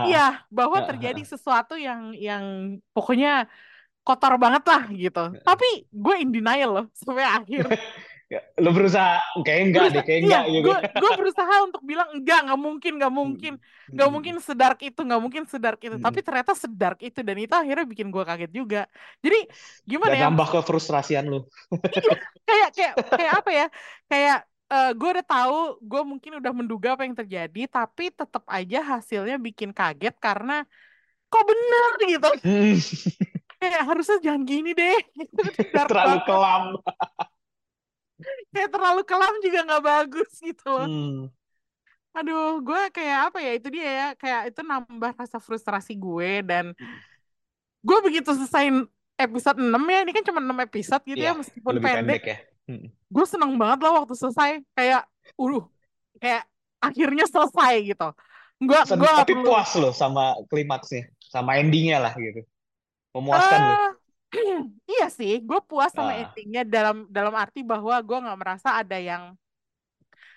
[0.07, 3.47] Iya, bahwa terjadi sesuatu yang yang pokoknya
[4.03, 5.23] kotor banget lah gitu.
[5.41, 7.63] Tapi gue in denial loh sampai akhir.
[8.61, 12.09] lu berusaha kayak enggak berusaha, deh kayak iya, enggak gitu gue gue berusaha untuk bilang
[12.15, 13.93] enggak nggak mungkin nggak mungkin hmm.
[13.93, 16.05] nggak mungkin sedark itu nggak mungkin sedark itu hmm.
[16.05, 18.81] tapi ternyata sedark itu dan itu akhirnya bikin gue kaget juga
[19.21, 19.39] jadi
[19.85, 21.45] gimana dan ya nambah ke frustrasian lu
[21.93, 22.15] iya,
[22.47, 23.67] kayak kayak kayak apa ya
[24.09, 24.37] kayak
[24.71, 28.79] uh, eh, gue udah tahu gue mungkin udah menduga apa yang terjadi tapi tetap aja
[28.97, 30.65] hasilnya bikin kaget karena
[31.29, 32.77] kok bener gitu hmm.
[33.69, 34.97] kayak harusnya jangan gini deh
[35.89, 36.63] terlalu kelam
[38.53, 40.87] kayak terlalu kelam juga nggak bagus gitu loh.
[40.87, 41.21] Hmm.
[42.13, 46.77] Aduh, gue kayak apa ya itu dia ya kayak itu nambah rasa frustrasi gue dan
[47.81, 48.69] gue begitu selesai
[49.17, 52.37] episode 6 ya ini kan cuma 6 episode gitu ya, ya meskipun pendek, pendek ya.
[52.69, 52.87] Hmm.
[53.09, 55.03] Gue seneng banget lah waktu selesai kayak
[55.35, 55.63] uh
[56.21, 56.43] kayak
[56.77, 58.09] akhirnya selesai gitu.
[58.61, 59.49] Gue gue tapi perlu...
[59.49, 62.45] puas loh sama klimaksnya, sama endingnya lah gitu.
[63.13, 63.93] Memuaskan uh, loh
[64.97, 66.21] iya sih, gue puas sama uh.
[66.25, 69.33] endingnya dalam dalam arti bahwa gue nggak merasa ada yang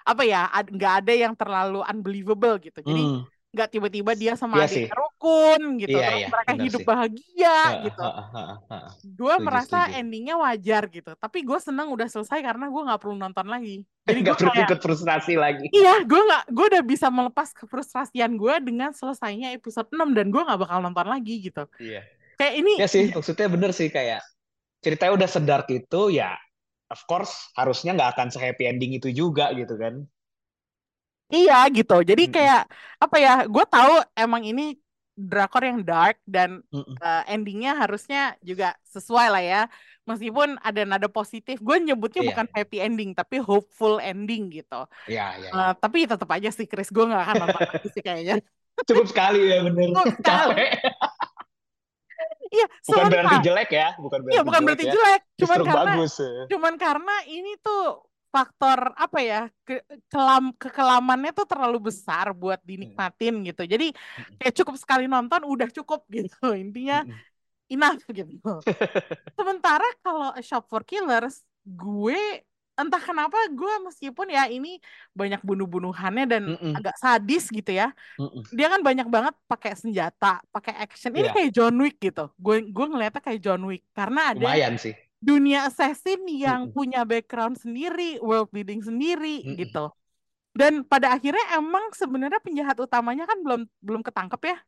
[0.07, 2.79] apa ya, nggak ad, ada yang terlalu unbelievable gitu.
[2.79, 3.27] Jadi hmm.
[3.51, 6.87] nggak tiba-tiba dia sama iya adiknya rukun gitu, iya, terus iya, mereka hidup sih.
[6.87, 8.03] bahagia uh, gitu.
[8.05, 8.87] Uh, uh, uh, uh.
[9.03, 9.99] Gue merasa setuju.
[9.99, 13.83] endingnya wajar gitu, tapi gue seneng udah selesai karena gue nggak perlu nonton lagi.
[14.07, 15.67] Jadi gue perlu ikut frustrasi lagi.
[15.73, 20.43] Iya, gue nggak, gue udah bisa melepas kefrustrasian gue dengan selesainya episode 6 dan gue
[20.47, 21.65] nggak bakal nonton lagi gitu.
[21.83, 22.05] Iya
[22.37, 24.20] kayak ini ya sih maksudnya bener sih kayak
[24.85, 26.37] ceritanya udah sedark itu ya
[26.92, 30.07] of course harusnya nggak akan se happy ending itu juga gitu kan.
[31.27, 32.07] Iya gitu.
[32.07, 32.70] Jadi kayak
[33.03, 34.79] apa ya gue tahu emang ini
[35.16, 39.62] drakor yang dark dan uh, endingnya harusnya juga sesuai lah ya.
[40.07, 42.31] Meskipun ada nada positif gue nyebutnya yeah.
[42.31, 44.87] bukan happy ending tapi hopeful ending gitu.
[45.11, 45.53] Yeah, yeah, yeah.
[45.53, 48.38] Uh, tapi tetap aja sih Chris gue nggak akan nonton lagi sih kayaknya.
[48.87, 49.90] Cukup sekali ya bener.
[49.90, 50.66] Cukup sekali.
[52.47, 54.93] Iya, bukan berarti jelek ya, bukan berarti Iya, bukan jelek berarti ya.
[54.95, 56.15] jelek, cuman Justru karena bagus.
[56.19, 56.43] Ya.
[56.51, 57.83] cuman karena ini tuh
[58.27, 59.81] faktor apa ya ke,
[60.13, 63.89] kelam kekelamannya tuh terlalu besar buat dinikmatin gitu jadi
[64.37, 67.01] kayak cukup sekali nonton udah cukup gitu intinya
[67.73, 68.61] enough gitu
[69.39, 72.45] sementara kalau Shop for Killers gue
[72.77, 74.77] entah kenapa gue meskipun ya ini
[75.17, 76.75] banyak bunuh-bunuhannya dan mm -mm.
[76.77, 78.43] agak sadis gitu ya mm -mm.
[78.53, 81.35] dia kan banyak banget pakai senjata pakai action ini yeah.
[81.35, 84.93] kayak John Wick gitu gue gue ngeliatnya kayak John Wick karena ada Lumayan sih.
[85.17, 86.77] dunia assassin yang mm -mm.
[86.77, 89.59] punya background sendiri world building sendiri mm -mm.
[89.65, 89.87] gitu
[90.57, 94.59] dan pada akhirnya emang sebenarnya penjahat utamanya kan belum belum ketangkep ya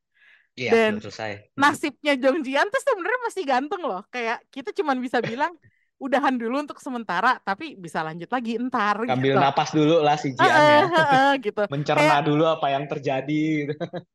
[0.58, 1.54] Iya, Dan selesai.
[1.54, 4.02] nasibnya Jong Jian tuh sebenarnya masih gantung loh.
[4.10, 5.54] Kayak kita cuma bisa bilang
[5.98, 9.38] udahan dulu untuk sementara, tapi bisa lanjut lagi entar Ambil gitu.
[9.40, 10.82] napas dulu lah si Jian Heeh, ya.
[10.94, 11.60] heeh, gitu.
[11.68, 13.42] Mencerna Kayak dulu apa yang terjadi.
[13.68, 13.72] gitu.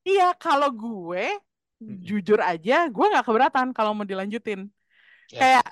[0.09, 1.23] iya kalau gue
[2.07, 4.59] jujur aja gue nggak keberatan kalau mau dilanjutin.
[5.31, 5.39] Ya.
[5.41, 5.63] Kayak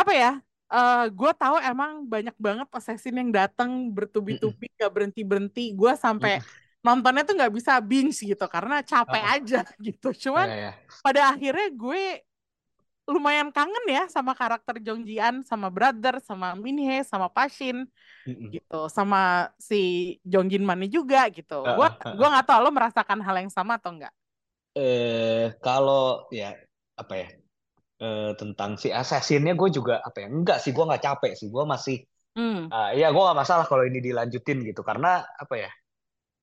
[0.00, 0.30] apa ya?
[0.74, 5.62] eh gue tahu emang banyak banget assassin yang datang bertubi-tubi gak berhenti berhenti.
[5.80, 6.32] Gue sampai
[6.84, 9.32] nontonnya tuh nggak bisa binge gitu karena capek Heeh.
[9.40, 10.06] aja gitu.
[10.24, 10.72] Cuman Iya, ya.
[11.04, 12.00] pada akhirnya gue
[13.14, 17.76] lumayan kangen ya sama karakter Jong Jian, sama Brother, sama Minhe, sama Pashin
[18.26, 18.54] Mm-mm.
[18.54, 19.18] gitu, sama
[19.68, 19.76] si
[20.32, 21.54] Jong Jin Mani juga gitu.
[21.76, 22.30] Gue Heeh, gue heeh.
[22.32, 24.12] nggak tahu lo merasakan hal yang sama atau enggak?
[24.78, 26.54] Eh, kalau ya
[27.00, 27.26] apa ya
[28.04, 31.64] eh, tentang si assassinnya gue juga apa ya enggak sih gue nggak capek sih gue
[31.74, 31.96] masih
[32.36, 32.68] Hmm.
[32.72, 35.08] ah, ya gue nggak masalah kalau ini dilanjutin gitu karena
[35.42, 35.70] apa ya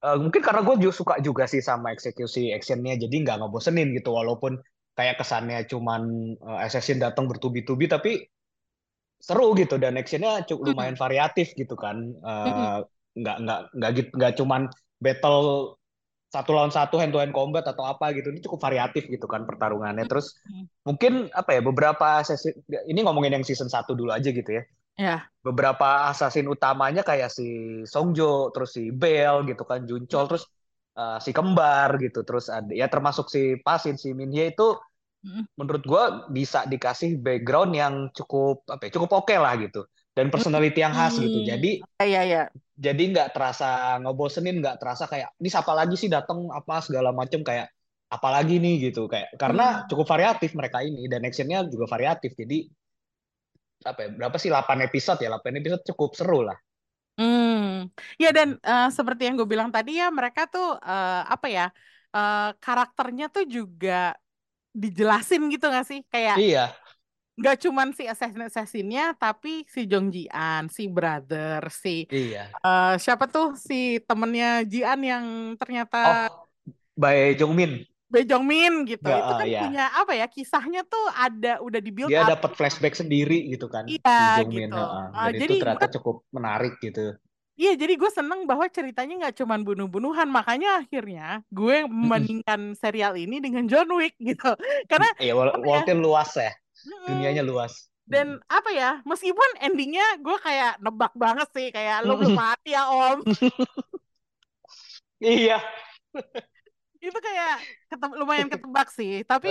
[0.06, 4.10] eh, mungkin karena gue juga suka juga sih sama eksekusi actionnya jadi nggak ngebosenin gitu
[4.20, 4.54] walaupun
[4.98, 6.02] kayak kesannya cuman
[6.40, 8.12] eh, assassin datang bertubi-tubi tapi
[9.20, 10.70] seru gitu dan actionnya cukup Hmm.
[10.76, 11.98] lumayan variatif gitu kan.
[12.14, 12.78] Eh,
[13.16, 14.62] nggak nggak nggak gitu nggak cuman
[15.00, 15.40] battle
[16.36, 19.48] satu lawan satu hand to hand combat atau apa gitu ini cukup variatif gitu kan
[19.48, 20.68] pertarungannya terus Hmm.
[20.84, 22.52] mungkin apa ya beberapa sesi
[22.92, 24.64] ini ngomongin yang season 1 dulu aja gitu ya
[24.96, 25.28] Ya.
[25.44, 27.48] beberapa assassin utamanya kayak si
[27.88, 30.30] Songjo terus si Bell gitu kan Juncol Hmm.
[30.32, 30.44] terus
[30.96, 32.24] eh, si kembar gitu.
[32.28, 34.76] Terus ada ya termasuk si Pasin si Minhye itu
[35.26, 35.42] Hmm.
[35.58, 39.82] menurut gua bisa dikasih background yang cukup apa ya, cukup oke lah gitu.
[40.14, 41.42] Dan personality yang khas gitu.
[41.42, 42.42] Jadi Iya ya.
[42.78, 47.42] jadi nggak terasa ngebosenin nggak terasa kayak ini siapa lagi sih datang apa segala macem
[47.42, 47.74] kayak
[48.06, 48.94] apalagi nih?
[48.94, 49.10] gitu.
[49.10, 49.90] Kayak karena Hmm.
[49.90, 51.10] cukup variatif mereka ini.
[51.10, 52.38] Dan actionnya juga variatif.
[52.38, 52.70] Jadi
[53.82, 54.50] apa ya, berapa sih?
[54.54, 55.30] 8 episode ya?
[55.34, 56.58] 8 episode cukup seru lah
[57.16, 57.88] Hmm,
[58.20, 61.66] ya dan eh, seperti yang gue bilang tadi ya mereka tuh eh, apa ya
[62.12, 64.16] eh, karakternya tuh juga
[64.76, 66.04] dijelasin gitu gak sih?
[66.12, 66.66] Kayak iya.
[67.36, 72.52] nggak cuman si assassin assassinnya tapi si Jong Jian, si brother, si iya.
[72.52, 75.26] eh, siapa tuh si temennya Jian yang
[75.60, 76.46] ternyata oh
[76.96, 77.84] by Bae Jong Min
[78.24, 82.08] gitu ya itu ah, kan ya punya apa ya kisahnya tuh ada udah di build
[82.08, 84.80] dia dapat flashback sendiri gitu kan iya Jongmin gitu.
[84.80, 87.20] Eh, dan itu jadi ternyata cukup menarik gitu
[87.56, 93.40] Iya, jadi gue seneng bahwa ceritanya nggak cuman bunuh-bunuhan, makanya akhirnya gue membandingkan serial ini
[93.40, 94.60] dengan John Wick gitu.
[94.92, 95.96] Karena Iya, wal- apa ya?
[95.96, 97.08] luas ya, mm-mm.
[97.08, 97.88] dunianya luas.
[98.04, 99.00] Dan apa ya?
[99.08, 103.24] Meskipun endingnya gue kayak nebak banget sih, kayak lo belum mati ya Om.
[105.24, 105.64] Iya.
[107.06, 107.54] Itu kayak
[107.92, 109.22] kete- lumayan ketebak sih.
[109.30, 109.50] Tapi.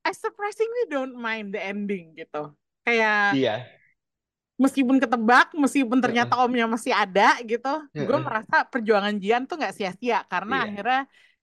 [0.00, 2.56] I surprisingly don't mind the ending gitu.
[2.88, 3.54] Kayak Iya.
[4.60, 6.44] meskipun ketebak, meskipun ternyata eh.
[6.44, 10.66] omnya masih ada gitu, Eh, gue merasa perjuangan Jian tuh nggak sia-sia karena Iya.
[10.68, 11.00] akhirnya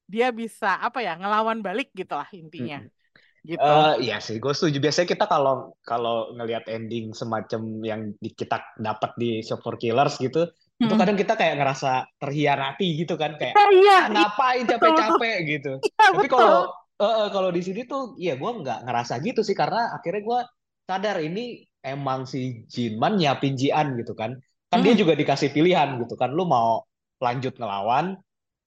[0.07, 3.45] dia bisa apa ya ngelawan balik gitu lah intinya Mm-mm.
[3.49, 3.63] gitu.
[3.63, 4.77] Eh, iya sih, gue setuju.
[4.83, 10.17] Biasanya kita kalau kalau ngelihat ending semacam yang di, kita dapat di Shop for Killers
[10.21, 10.45] gitu,
[10.83, 10.99] itu Mm-mm.
[10.99, 11.87] kadang kita kayak ngerasa
[12.21, 15.69] terhianati gitu kan, kayak Ah, iya, ah, iya ngapain betul capek-capek gitu.
[15.99, 16.69] Iya Tapi kalau
[17.01, 20.39] eh, kalau di sini tuh, iya gue nggak ngerasa gitu sih, karena akhirnya gue
[20.87, 24.31] sadar ini emang si Jinman nyiapin Jian gitu kan.
[24.71, 25.01] Kan dia Mm-mm.
[25.01, 26.83] juga dikasih pilihan gitu kan, lu mau
[27.25, 28.05] lanjut ngelawan,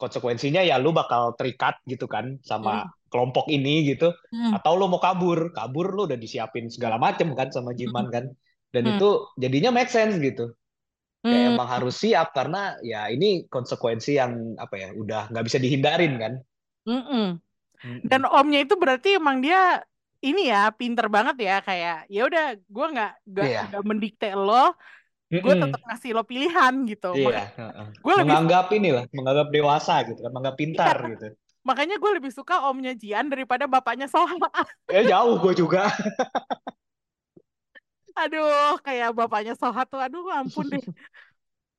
[0.00, 2.92] konsekuensinya ya lu bakal terikat gitu kan sama Mm-mm.
[3.12, 4.56] kelompok ini gitu Mm-mm.
[4.56, 8.14] atau lu mau kabur kabur lu udah disiapin segala macem kan sama Jiman Mm-mm.
[8.14, 8.24] kan
[8.74, 8.90] dan Mm.
[8.90, 10.54] itu jadinya make sense gitu
[11.20, 11.52] kayak Mm.
[11.52, 16.32] emang harus siap karena ya ini konsekuensi yang apa ya udah nggak bisa dihindarin kan
[16.88, 17.36] Mm-mm.
[17.80, 18.00] Mm-mm.
[18.04, 19.84] Dan omnya itu berarti emang dia
[20.20, 24.76] ini ya pinter banget ya kayak ya udah gue nggak nggak iya nggak mendikte lo,
[25.32, 25.60] gue Mm-mm.
[25.64, 27.08] tetap ngasih lo pilihan gitu.
[27.16, 27.86] iya Makanya heeh.
[28.04, 31.26] gue lebih menganggap inilah menganggap dewasa gitu kan menganggap iya, pintar gitu
[31.60, 34.36] makanya gue lebih suka omnya Jian daripada bapaknya Soha.
[34.88, 35.88] ya jauh gue juga
[38.16, 40.84] Aduh, kayak bapaknya Soha tuh, aduh ampun deh.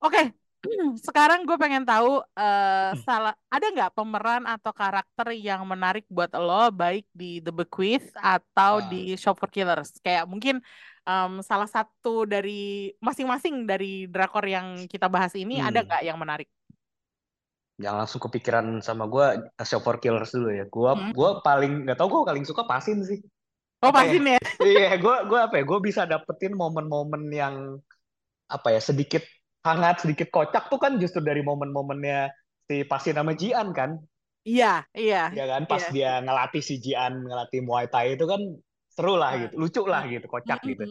[0.01, 0.33] Oke,
[1.07, 6.69] sekarang gue pengen tahu eh, salah ada nggak pemeran atau karakter yang menarik buat lo
[6.73, 9.97] baik di The Bequeath atau Ah, di Shop for Killers?
[10.05, 10.61] Kayak mungkin
[11.07, 15.87] em, salah satu dari masing-masing dari drakor yang kita bahas ini ada hmm.
[15.87, 16.49] nggak yang menarik?
[17.81, 19.25] yang langsung kepikiran sama gue
[19.65, 21.11] Shop for Killers dulu ya gue Hmm.
[21.17, 23.19] gue paling nggak tau gue paling suka Pasin sih
[23.81, 24.41] Oh apa pasti ya nih ya.
[24.71, 25.63] Iya, gue gue apa ya?
[25.65, 27.81] Gue bisa dapetin momen-momen yang
[28.45, 29.25] apa ya sedikit
[29.65, 32.29] hangat, sedikit kocak tuh kan justru dari momen-momennya
[32.69, 33.97] si Pasin sama Jian kan,
[34.41, 35.69] Iya, iya, ya kan?
[35.69, 35.93] Pas iya.
[35.93, 38.41] dia ngelatih si Jian ngelatih Muay Thai itu kan
[38.89, 40.85] seru lah gitu, lucu lah gitu, kocak gitu.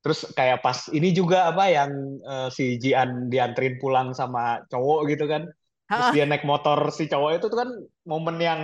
[0.00, 5.24] Terus kayak pas ini juga apa yang eh, si Jian dianterin pulang sama cowok gitu
[5.28, 5.48] kan,
[5.88, 7.70] terus dia naik motor si cowok itu tuh kan
[8.04, 8.60] momen yang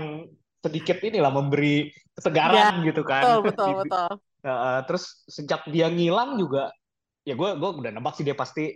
[0.61, 3.23] sedikit inilah memberi kesegaran ya, gitu kan.
[3.23, 4.11] Betul, betul, betul.
[4.47, 6.73] Uh, terus sejak dia ngilang juga,
[7.29, 8.73] ya gue gue udah nebak sih dia pasti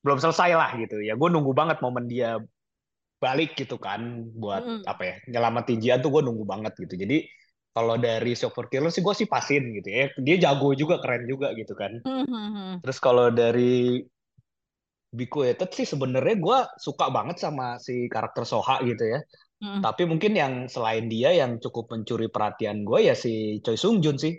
[0.00, 0.98] belum selesai lah gitu.
[1.04, 2.40] Ya gue nunggu banget momen dia
[3.20, 4.88] balik gitu kan buat mm.
[4.88, 6.96] apa ya nyelamatin Jian tuh gue nunggu banget gitu.
[6.96, 7.28] Jadi
[7.70, 10.10] kalau dari for Killer sih gue sih pasin gitu ya.
[10.18, 12.02] Dia jago juga, keren juga gitu kan.
[12.02, 12.82] Mm-hmm.
[12.82, 14.02] Terus kalau dari
[15.10, 19.20] Biku Etet sih sebenarnya gue suka banget sama si karakter Soha gitu ya.
[19.60, 19.84] Mm.
[19.84, 24.16] Tapi mungkin yang selain dia yang cukup mencuri perhatian gue ya si Choi Sung Jun
[24.16, 24.32] sih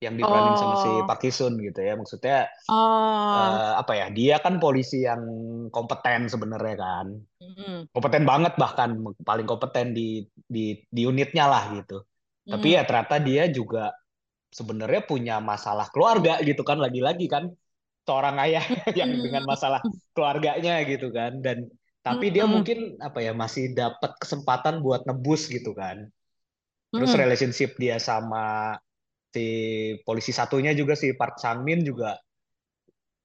[0.00, 0.58] yang diperanin oh.
[0.58, 1.04] sama si oh.
[1.04, 3.36] Park Sun gitu ya maksudnya oh.
[3.36, 5.20] uh, apa ya dia kan polisi yang
[5.68, 7.06] kompeten sebenarnya kan
[7.36, 7.92] mm.
[7.92, 12.50] kompeten banget bahkan paling kompeten di di di unitnya lah gitu mm.
[12.56, 13.92] tapi ya ternyata dia juga
[14.48, 17.52] sebenarnya punya masalah keluarga gitu kan lagi-lagi kan
[18.08, 18.64] seorang ayah
[18.98, 19.84] yang dengan masalah
[20.16, 21.68] keluarganya gitu kan dan
[22.00, 26.08] tapi dia mungkin apa ya masih dapat kesempatan buat nebus gitu kan.
[26.90, 28.74] Terus relationship dia sama
[29.30, 29.46] si
[30.02, 32.18] polisi satunya juga si Park Sang Min juga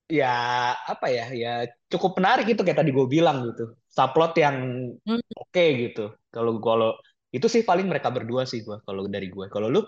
[0.06, 3.74] ya apa ya ya cukup menarik itu kayak tadi gue bilang gitu.
[3.90, 4.58] Subplot yang
[5.02, 5.24] hmm.
[5.24, 6.12] oke okay, gitu.
[6.30, 6.94] Kalau kalau
[7.32, 9.82] itu sih paling mereka berdua sih gue kalau dari gue kalau lu?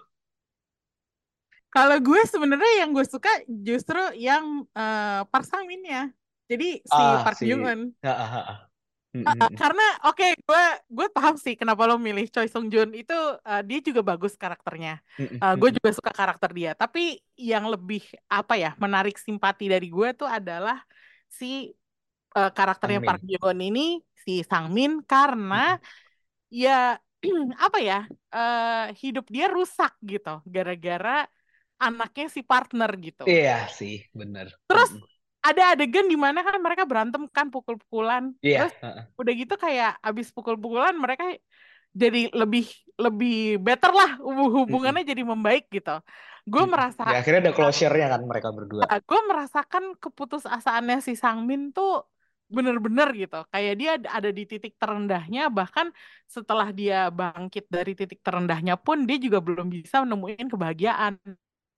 [1.70, 6.08] Kalau gue sebenarnya yang gue suka justru yang uh, Park Sang Min ya.
[6.48, 7.52] Jadi si ah, Park si...
[7.52, 8.67] Byung Eun Uh,
[9.56, 13.62] karena oke okay, gue gue paham sih kenapa lo milih Choi Sung Jun itu uh,
[13.64, 15.00] dia juga bagus karakternya.
[15.18, 16.72] Uh, gue juga suka karakter dia.
[16.76, 20.82] Tapi yang lebih apa ya menarik simpati dari gue tuh adalah
[21.28, 21.72] si
[22.38, 25.80] uh, karakternya Park Byung ini si Sang Min karena
[26.52, 27.00] ya
[27.66, 31.26] apa ya uh, hidup dia rusak gitu gara-gara
[31.78, 33.24] anaknya si partner gitu.
[33.30, 34.50] Iya sih bener.
[34.66, 34.98] Terus
[35.48, 38.36] ada adegan di mana kan mereka berantem kan pukul-pukulan.
[38.44, 38.68] Yeah.
[38.68, 38.74] Terus
[39.16, 41.24] udah gitu kayak abis pukul-pukulan mereka
[41.98, 42.66] jadi lebih
[42.98, 45.14] lebih better lah hubungannya mm -hmm.
[45.18, 45.96] jadi membaik gitu.
[46.46, 46.72] Gue mm -hmm.
[46.72, 48.84] merasa ya, akhirnya ada closure-nya kan mereka berdua.
[48.86, 52.06] Gue merasakan keputusasaannya si Sangmin tuh
[52.48, 53.40] bener-bener gitu.
[53.52, 55.92] Kayak dia ada di titik terendahnya bahkan
[56.30, 61.18] setelah dia bangkit dari titik terendahnya pun dia juga belum bisa menemuin kebahagiaan.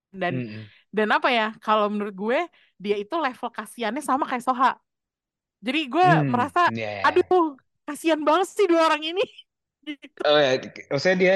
[0.10, 0.79] Dan mm -hmm.
[0.90, 1.54] Dan apa ya?
[1.62, 2.40] Kalau menurut gue
[2.82, 4.74] dia itu level kasihannya sama kayak Soha.
[5.60, 7.04] Jadi gue hmm, merasa, yeah.
[7.04, 9.26] aduh, kasihan banget sih dua orang ini.
[9.88, 10.20] gitu.
[10.24, 10.56] Oh ya,
[10.90, 11.36] maksudnya dia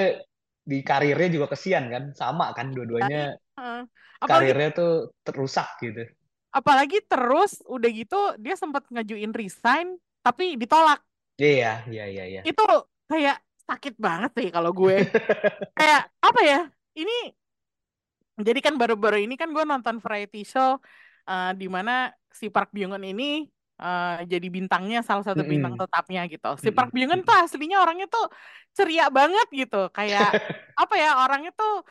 [0.63, 3.84] di karirnya juga kasihan kan, sama kan dua-duanya uh,
[4.24, 6.08] karirnya tuh terusak gitu.
[6.56, 11.04] Apalagi terus udah gitu dia sempat ngajuin resign tapi ditolak.
[11.36, 12.42] Iya, iya, iya, iya.
[12.48, 12.63] Itu
[13.12, 15.04] kayak sakit banget sih kalau gue.
[15.80, 16.62] kayak apa ya?
[16.96, 17.34] Ini
[18.39, 20.82] jadi kan baru-baru ini kan gue nonton variety show
[21.30, 23.46] uh, di mana si Park Byung Eun ini
[23.78, 26.52] uh, jadi bintangnya salah satu bintang tetapnya gitu.
[26.58, 28.26] Si Park Byung Eun tuh aslinya orangnya tuh
[28.74, 30.34] ceria banget gitu, kayak
[30.82, 31.86] apa ya orangnya tuh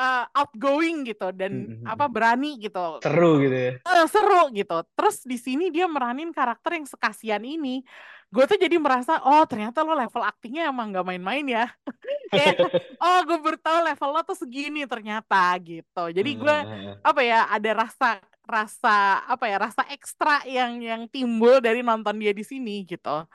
[0.00, 3.04] uh, outgoing gitu dan apa berani gitu.
[3.04, 3.72] Seru gitu ya.
[3.84, 4.78] Uh, seru gitu.
[4.96, 7.84] Terus di sini dia meranin karakter yang sekasian ini.
[8.30, 11.66] Gue tuh jadi merasa oh ternyata lo level aktingnya emang gak main-main ya.
[12.32, 12.56] kayak
[12.96, 16.04] oh gue bertahu level lo tuh segini ternyata gitu.
[16.08, 16.56] Jadi gue
[17.04, 22.32] apa ya ada rasa rasa apa ya rasa ekstra yang yang timbul dari nonton dia
[22.32, 23.26] di sini gitu.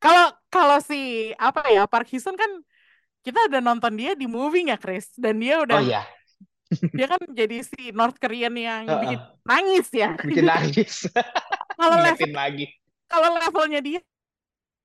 [0.00, 2.50] Kalau kalau si apa ya Park Hisun kan
[3.20, 6.02] kita udah nonton dia di movie ya Chris dan dia udah oh, iya.
[6.96, 10.14] dia kan jadi si North Korean yang uh, bikin nangis ya.
[10.16, 11.10] Bikin nangis.
[11.80, 12.66] kalau level lagi.
[13.10, 14.00] Kalau levelnya dia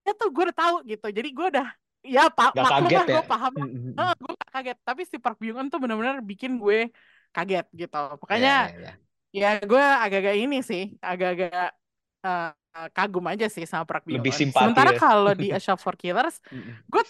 [0.06, 1.08] ya tuh gue udah tahu gitu.
[1.13, 1.67] Jadi gue udah
[2.06, 3.26] ya pak maklum lah gue ya?
[3.26, 3.54] paham.
[3.54, 3.93] Mm -hmm.
[3.98, 6.89] uh, gue gak kaget tapi si Park Byung Eun tuh benar-benar bikin gue
[7.34, 8.04] kaget gitu.
[8.17, 8.95] Makanya yeah, yeah, yeah
[9.36, 11.76] Ya, gue agak-agak ini sih, agak-agak
[12.24, 12.56] uh,
[12.95, 15.00] kagum aja sih sama Park Lebih simpati Sementara ya.
[15.00, 16.39] kalau di A Shop for Killers,
[16.88, 17.04] gue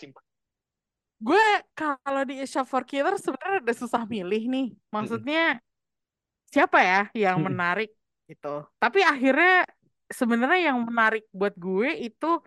[1.20, 4.68] gue kalau di A Shop for Killers sebenarnya udah susah milih nih.
[4.92, 5.60] Maksudnya
[6.52, 7.92] siapa ya yang menarik
[8.28, 8.66] gitu.
[8.80, 9.68] Tapi akhirnya
[10.12, 12.40] sebenarnya yang menarik buat gue itu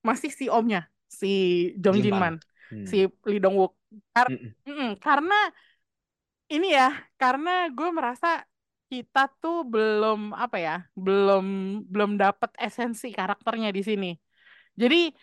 [0.00, 1.32] masih si omnya, si
[1.76, 2.36] Jong Jin Man,
[2.72, 2.86] hmm.
[2.88, 3.76] si Lee Dong Wook.
[4.14, 5.38] Kar mm karena
[6.50, 8.42] ini ya, karena gue merasa
[8.90, 11.46] kita tuh belum apa ya belum
[11.86, 14.10] belum dapat esensi karakternya di sini
[14.74, 15.14] jadi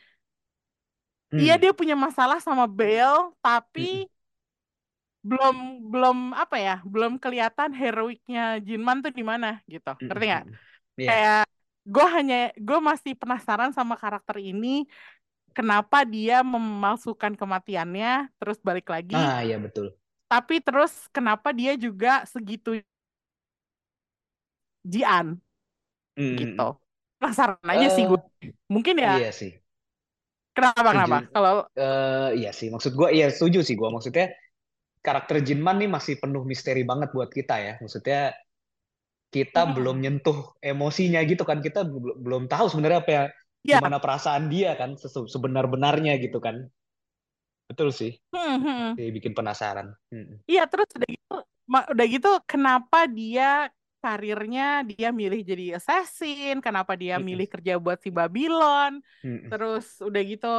[1.34, 1.40] hmm.
[1.40, 4.12] iya dia punya masalah sama Belle tapi hmm.
[5.28, 5.58] belum
[5.92, 10.08] belum apa ya belum kelihatan heroiknya Jinman tuh di mana gitu hmm.
[10.08, 10.46] ngerti nggak
[11.00, 11.10] yeah.
[11.10, 11.44] kayak
[11.88, 14.88] gue hanya gue masih penasaran sama karakter ini
[15.56, 19.96] kenapa dia memalsukan kematiannya terus balik lagi ah iya betul
[20.28, 22.84] tapi terus kenapa dia juga segitu
[24.84, 25.40] Jian
[26.20, 26.36] hmm.
[26.40, 26.70] gitu
[27.18, 28.20] penasaran aja uh, sih gue
[28.68, 29.56] mungkin ya iya sih
[30.58, 31.18] Kenapa kenapa?
[31.30, 33.86] Kalau uh, iya sih, maksud gue iya setuju sih gue.
[33.86, 34.34] Maksudnya
[35.06, 37.74] karakter Jinman nih masih penuh misteri banget buat kita ya.
[37.78, 38.34] Maksudnya
[39.30, 39.74] kita hmm.
[39.78, 41.62] belum nyentuh emosinya gitu kan.
[41.62, 43.24] Kita belum tahu sebenarnya apa ya,
[43.62, 43.78] ya.
[43.78, 46.66] gimana perasaan dia kan sebenar-benarnya gitu kan.
[47.70, 48.18] Betul sih.
[48.34, 48.90] Hmm, hmm.
[49.14, 49.94] bikin penasaran.
[50.10, 50.42] Hmm.
[50.50, 51.36] Iya, terus udah gitu
[51.68, 53.68] udah gitu kenapa dia
[53.98, 59.02] karirnya dia milih jadi assassin, kenapa dia milih kerja buat si Babylon.
[59.22, 60.54] Terus udah gitu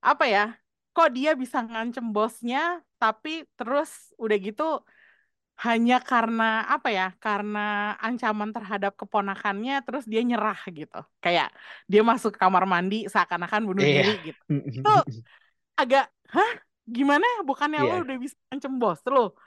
[0.00, 0.44] apa ya?
[0.90, 4.82] Kok dia bisa ngancem bosnya tapi terus udah gitu
[5.60, 7.12] hanya karena apa ya?
[7.20, 11.00] Karena ancaman terhadap keponakannya terus dia nyerah gitu.
[11.20, 11.52] Kayak
[11.86, 14.02] dia masuk ke kamar mandi seakan-akan bunuh yeah.
[14.02, 14.42] diri gitu.
[14.80, 14.94] Itu
[15.76, 16.52] agak hah?
[16.90, 17.26] Gimana?
[17.46, 17.90] Bukannya yeah.
[17.94, 19.38] lo udah bisa ngancem bos lo?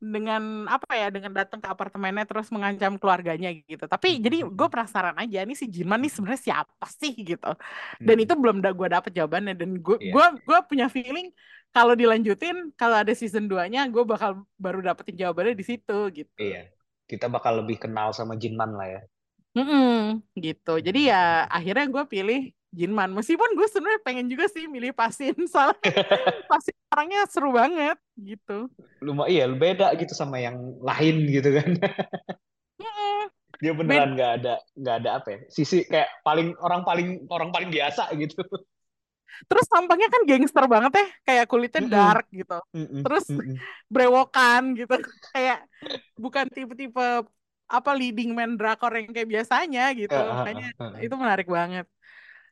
[0.00, 1.12] dengan apa ya?
[1.12, 3.84] Dengan datang ke apartemennya terus mengancam keluarganya gitu.
[3.84, 4.74] Tapi hmm, jadi hmm, gue hmm.
[4.74, 7.52] penasaran aja nih si Jinman nih sebenarnya siapa sih gitu.
[8.00, 9.54] Dan itu belum da gue dapet jawabannya.
[9.54, 10.10] Dan gue yeah.
[10.10, 11.30] gue gue punya feeling
[11.70, 16.40] kalau dilanjutin kalau ada season 2 nya gue bakal baru dapetin jawabannya di situ gitu.
[16.40, 16.72] Iya.
[17.06, 19.02] Kita bakal lebih kenal sama Jinman lah ya.
[19.50, 19.98] Mm -mm,
[20.38, 20.78] gitu.
[20.78, 23.10] Jadi ya akhirnya gue pilih Jinman.
[23.10, 25.78] Meskipun gue sebenarnya pengen juga sih milih Pasin, soalnya
[26.50, 28.70] Pasin orangnya seru banget gitu.
[29.02, 31.70] Lumayan iya, beda gitu sama yang lain gitu kan.
[33.60, 37.68] Dia beneran nggak ada nggak ada apa ya sisi kayak paling orang paling orang paling
[37.68, 38.40] biasa gitu.
[39.44, 42.56] Terus tampangnya kan gangster banget ya, kayak kulitnya dark gitu.
[42.74, 43.24] Terus
[43.92, 44.96] brewokan gitu,
[45.36, 45.64] kayak
[46.16, 47.28] bukan tipe-tipe
[47.70, 50.16] apa leading man drakor yang kayak biasanya gitu.
[50.16, 50.72] Makanya
[51.04, 51.84] itu menarik banget.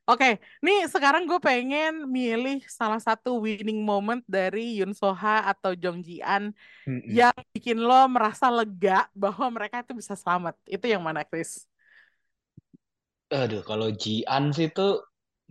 [0.09, 6.01] Oke, nih sekarang gue pengen milih salah satu winning moment dari Yun Soha atau Jong
[6.01, 6.57] Ji An
[6.89, 7.13] mm -mm.
[7.13, 10.57] yang bikin lo merasa lega bahwa mereka itu bisa selamat.
[10.65, 11.69] Itu yang mana, Chris?
[13.29, 14.97] Aduh, kalau Ji An sih itu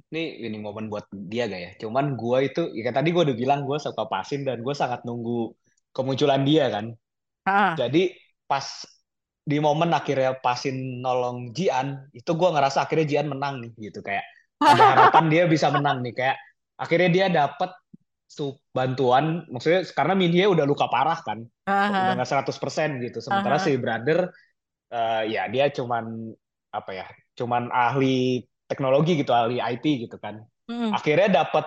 [0.10, 1.72] ini winning moment buat dia gak ya?
[1.86, 5.54] Cuman gue itu, ya tadi gue udah bilang gue suka pasin dan gue sangat nunggu
[5.94, 6.98] kemunculan dia kan.
[7.46, 7.78] Ah.
[7.78, 8.10] Jadi
[8.50, 8.66] pas
[9.46, 14.26] di momen akhirnya pasin nolong Jian, itu gue ngerasa akhirnya Jian menang nih gitu kayak
[14.62, 16.38] ada harapan dia bisa menang nih kayak
[16.78, 17.72] akhirnya dia dapat
[18.76, 21.90] bantuan maksudnya karena Minhye udah luka parah kan uh-huh.
[21.90, 23.66] udah nggak 100% gitu sementara uh-huh.
[23.66, 24.20] si brother
[24.92, 26.36] uh, ya dia cuman
[26.76, 27.08] apa ya
[27.40, 30.92] cuman ahli teknologi gitu ahli IT gitu kan uh-huh.
[30.92, 31.66] akhirnya dapat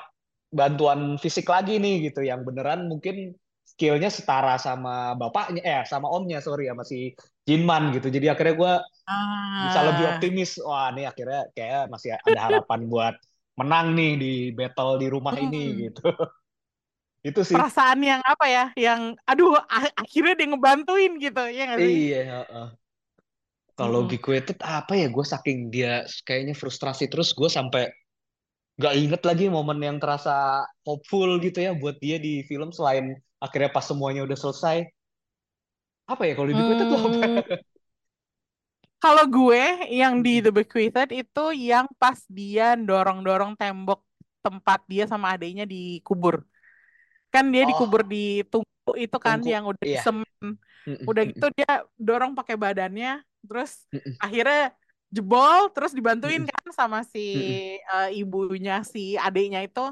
[0.52, 3.34] bantuan fisik lagi nih gitu yang beneran mungkin
[3.70, 7.14] skillnya setara sama bapaknya eh sama omnya sorry sama si
[7.46, 8.74] Jinman gitu jadi akhirnya gue
[9.06, 9.62] ah.
[9.70, 13.14] bisa lebih optimis wah nih akhirnya kayak masih ada harapan buat
[13.56, 15.44] menang nih di battle di rumah hmm.
[15.46, 16.02] ini gitu
[17.28, 19.52] itu sih perasaan yang apa ya yang aduh
[19.96, 22.68] akhirnya dia ngebantuin gitu ya gak sih iya uh.
[23.76, 24.16] kalau hmm.
[24.16, 27.92] Itu apa ya gue saking dia kayaknya frustrasi terus gue sampai
[28.80, 33.72] gak inget lagi momen yang terasa hopeful gitu ya buat dia di film selain akhirnya
[33.72, 34.86] pas semuanya udah selesai
[36.10, 36.92] apa ya kalau di Bequeathed hmm.
[36.92, 37.22] tuh apa?
[39.00, 44.04] Kalau gue yang di The Bequeathed itu yang pas dia dorong-dorong tembok
[44.44, 46.44] tempat dia sama adiknya dikubur.
[47.32, 47.68] Kan dia oh.
[47.72, 49.54] dikubur di tungku itu kan tungku.
[49.56, 50.04] yang udah yeah.
[50.04, 53.84] semen udah gitu dia dorong pakai badannya terus
[54.24, 54.72] akhirnya
[55.12, 57.36] jebol terus dibantuin kan sama si
[57.92, 59.84] uh, ibunya si adiknya itu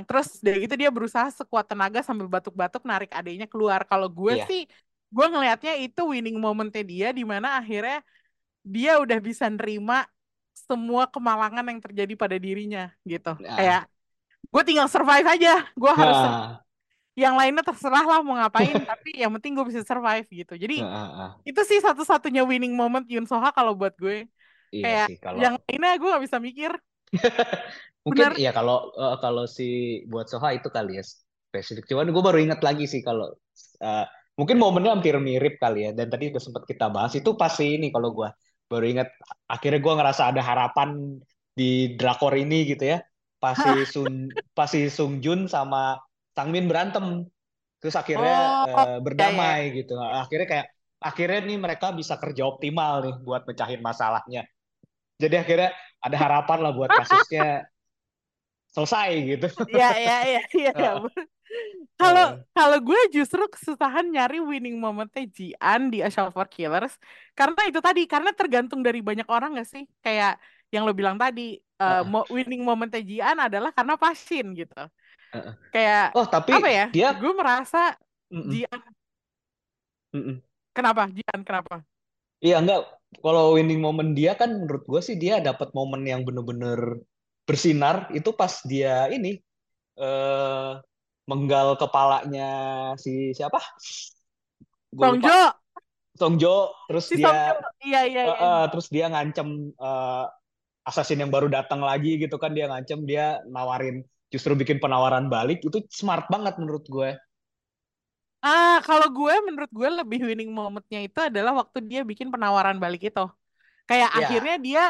[0.00, 3.84] terus dari gitu dia berusaha sekuat tenaga sambil batuk-batuk narik adiknya keluar.
[3.84, 4.48] Kalau gue yeah.
[4.48, 4.64] sih
[5.12, 8.00] gue ngelihatnya itu winning momentnya dia di mana akhirnya
[8.64, 10.08] dia udah bisa nerima
[10.56, 13.36] semua kemalangan yang terjadi pada dirinya gitu.
[13.42, 13.56] Yeah.
[13.58, 13.82] Kayak
[14.48, 15.68] gue tinggal survive aja.
[15.76, 16.64] Gue harus nah.
[17.12, 20.56] yang lainnya terserah lah mau ngapain tapi yang penting gue bisa survive gitu.
[20.56, 21.36] Jadi uh.
[21.44, 24.24] itu sih satu-satunya winning moment Yun Soha kalau buat gue.
[24.72, 25.38] Iya kayak sih, kalau...
[25.44, 26.72] yang lainnya gue gak bisa mikir.
[28.02, 28.38] Mungkin Benar.
[28.38, 31.04] ya kalau uh, kalau si buat Soha itu kali ya
[31.52, 31.86] spesifik.
[31.86, 33.30] Cuman gue baru ingat lagi sih kalau
[33.78, 35.90] uh, mungkin momennya hampir mirip kali ya.
[35.94, 38.28] Dan tadi udah sempat kita bahas itu pasti ini kalau gue
[38.66, 39.08] baru ingat
[39.46, 41.20] akhirnya gue ngerasa ada harapan
[41.54, 42.98] di drakor ini gitu ya.
[43.38, 45.94] Pasti Sun pasti Sung Jun sama
[46.34, 47.22] Sang Min berantem.
[47.78, 49.76] Terus akhirnya oh, uh, berdamai ya, ya.
[49.78, 49.94] gitu.
[49.98, 50.66] Akhirnya kayak
[51.02, 54.42] akhirnya nih mereka bisa kerja optimal nih buat pecahin masalahnya.
[55.22, 55.70] Jadi akhirnya
[56.02, 57.70] ada harapan lah buat kasusnya
[58.72, 59.46] selesai gitu.
[59.68, 60.92] Iya iya iya iya.
[62.00, 66.96] Kalau kalau gue justru kesusahan nyari winning momentnya Jian di A Show for Killers
[67.36, 70.40] karena itu tadi karena tergantung dari banyak orang gak sih kayak
[70.72, 72.24] yang lo bilang tadi uh, uh.
[72.32, 74.80] winning momentnya Jian adalah karena pasien gitu.
[75.36, 75.52] Uh.
[75.68, 76.86] Kayak oh tapi apa ya?
[76.88, 77.12] Dia...
[77.12, 77.92] Gue merasa
[78.32, 78.50] mm -mm.
[78.50, 78.80] Jian.
[80.16, 80.36] Mm -mm.
[80.72, 81.84] Kenapa Jian kenapa?
[82.40, 82.88] Iya enggak
[83.20, 87.04] kalau winning moment dia kan menurut gue sih dia dapat momen yang bener-bener
[87.48, 89.38] bersinar itu pas dia ini
[90.00, 90.72] eh
[91.30, 92.44] menggal kepalanya
[92.98, 93.58] si siapa?
[94.92, 95.28] Gue Song lupa.
[95.28, 95.40] Jo.
[96.20, 96.54] Song Jo.
[96.88, 97.54] Terus Si dia Song Jo.
[97.86, 98.36] Iya, iya, iya.
[98.44, 100.24] eh, terus dia ngancem eh,
[100.88, 105.58] assassin yang baru datang lagi gitu kan dia ngancem dia nawarin justru bikin penawaran balik
[105.62, 107.10] itu smart banget menurut gue.
[108.42, 113.00] Ah, kalau gue menurut gue lebih winning momentnya itu adalah waktu dia bikin penawaran balik
[113.08, 113.22] itu.
[113.88, 114.18] Kayak Ya.
[114.20, 114.82] akhirnya dia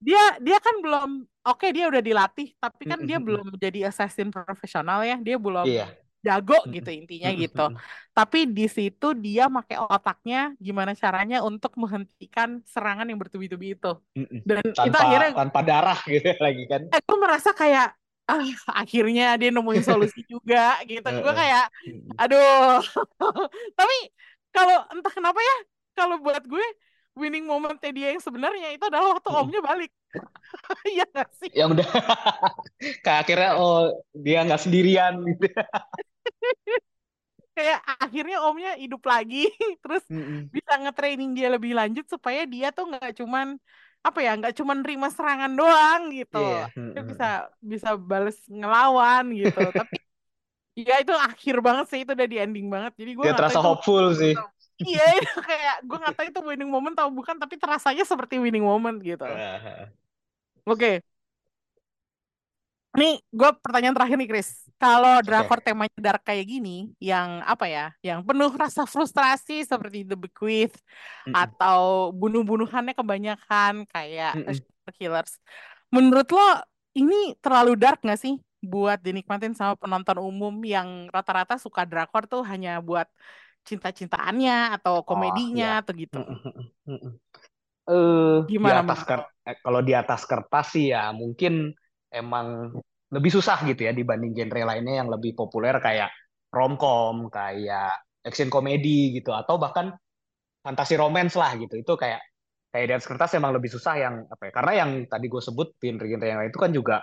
[0.00, 1.10] dia dia kan belum
[1.46, 5.16] oke dia udah dilatih tapi kan dia belum menjadi assassin profesional ya.
[5.20, 5.86] Dia belum Iya.
[6.26, 7.64] jago gitu intinya gitu.
[8.10, 13.92] Tapi di situ dia pakai otaknya gimana caranya untuk menghentikan serangan yang bertubi-tubi itu.
[14.42, 16.80] Dan itu Tanpa akhirnya tanpa darah gitu lagi kan.
[16.90, 17.94] eh, gue merasa kayak
[18.26, 18.42] ah
[18.74, 21.06] akhirnya dia nemuin solusi juga gitu.
[21.06, 21.70] Gue kayak
[22.18, 22.82] aduh.
[23.78, 23.96] Tapi
[24.50, 25.56] kalau entah kenapa ya,
[25.94, 26.66] kalau buat gue
[27.16, 29.92] winning momentnya dia yang sebenarnya itu adalah waktu omnya balik.
[30.88, 31.50] Iya gak sih?
[31.52, 31.88] Yang udah
[33.04, 35.48] kayak akhirnya oh dia nggak sendirian gitu.
[37.56, 39.48] Kayak akhirnya omnya hidup lagi,
[39.80, 40.52] terus Mm-mm.
[40.52, 43.56] bisa nge-training dia lebih lanjut supaya dia tuh nggak cuman
[44.04, 46.36] apa ya, nggak cuman nerima serangan doang gitu.
[46.36, 46.92] Iya.
[46.92, 47.28] Dia bisa
[47.64, 49.72] bisa bales ngelawan gitu.
[49.72, 49.96] Tapi
[50.76, 52.92] ya itu akhir banget sih itu udah di ending banget.
[53.00, 54.34] Jadi gue Dia nggak terasa itu hopeful sih.
[54.82, 58.64] Iya, itu kayak gue nggak tahu itu winning moment atau bukan, tapi terasanya seperti winning
[58.64, 59.24] moment gitu.
[60.66, 61.02] Oke,
[62.96, 64.48] nih gue pertanyaan terakhir nih Chris.
[64.80, 70.16] Kalau drakor temanya dark kayak gini, yang apa ya, yang penuh rasa frustrasi seperti The
[70.16, 70.80] Bequest
[71.28, 71.36] Mm-mm.
[71.36, 74.56] atau bunuh-bunuhannya kebanyakan kayak Mm-mm.
[74.60, 75.32] Serial Killers,
[75.92, 76.44] menurut lo
[76.96, 82.40] ini terlalu dark nggak sih buat dinikmatin sama penonton umum yang rata-rata suka drakor tuh
[82.48, 83.06] hanya buat
[83.68, 85.80] cinta-cintaannya atau Oh komedinya ya.
[85.80, 86.18] atau gitu?
[86.86, 87.12] Mm-mm.
[87.90, 89.00] Eh di Gimana atas
[89.48, 91.70] eh, kalau di atas kertas sih ya mungkin
[92.10, 92.46] emang
[93.14, 96.10] lebih susah gitu ya dibanding genre lainnya yang lebih populer kayak
[96.54, 97.94] romcom, kayak
[98.26, 99.94] action komedi gitu atau bahkan
[100.64, 101.74] fantasi romance lah gitu.
[101.82, 102.20] Itu kayak
[102.72, 104.52] kayak di atas kertas emang lebih susah yang apa ya?
[104.56, 106.96] Karena yang tadi gue sebut genre-genre yang lain itu kan juga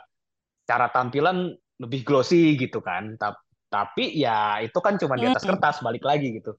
[0.69, 1.37] cara tampilan
[1.83, 3.15] lebih glossy gitu kan.
[3.21, 3.37] Ta-
[3.73, 6.53] Tapi ya itu kan cuma di atas kertas balik lagi gitu.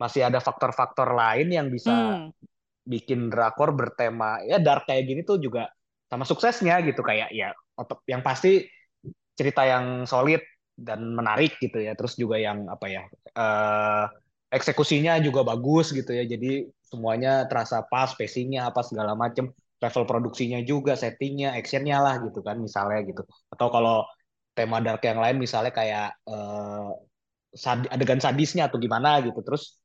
[0.00, 2.32] Masih ada faktor-faktor lain yang bisa hmm,
[2.88, 5.68] bikin drakor bertema ya dark kayak gini tuh juga
[6.08, 7.04] sama suksesnya gitu.
[7.04, 7.52] Kayak ya
[8.08, 8.64] yang pasti
[9.36, 10.40] cerita yang solid
[10.72, 11.92] dan menarik gitu ya.
[11.92, 13.04] Terus juga yang apa ya
[13.36, 14.04] eh,
[14.48, 16.24] eksekusinya juga bagus gitu ya.
[16.24, 19.52] Jadi semuanya terasa pas pacingnya apa segala macem.
[19.76, 23.28] Level produksinya juga settingnya actionnya lah gitu kan misalnya gitu.
[23.52, 24.08] Atau kalau
[24.56, 26.90] tema dark yang lain misalnya kayak eh,
[27.52, 29.44] sad- adegan sadisnya atau gimana gitu.
[29.44, 29.76] Terus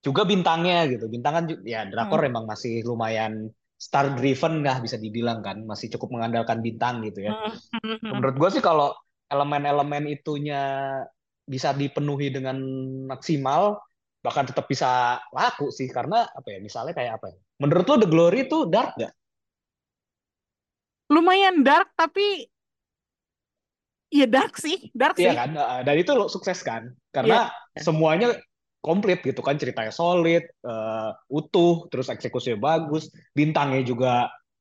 [0.00, 1.10] juga bintangnya gitu.
[1.10, 5.66] Bintang kan ya drakor hmm, emang masih lumayan star driven lah bisa dibilang kan.
[5.66, 7.34] Masih cukup mengandalkan bintang gitu ya.
[7.34, 8.10] Hmm, hmm, hmm.
[8.14, 8.94] menurut gue sih kalau
[9.26, 10.62] elemen-elemen itunya
[11.50, 12.58] bisa dipenuhi dengan
[13.10, 13.82] maksimal
[14.20, 15.90] bahkan tetap bisa laku sih.
[15.90, 17.38] Karena apa ya misalnya kayak apa ya?
[17.60, 19.12] Menurut lo The Glory itu dark gak?
[21.10, 22.46] Lumayan dark tapi
[24.10, 25.38] ya dark sih, dark Iya sih.
[25.38, 27.06] kan Nah, dan itu lo sukses kan Iya.
[27.14, 27.38] karena
[27.78, 28.28] semuanya
[28.80, 34.12] komplit gitu kan ceritanya solid eh, utuh terus eksekusinya bagus bintangnya juga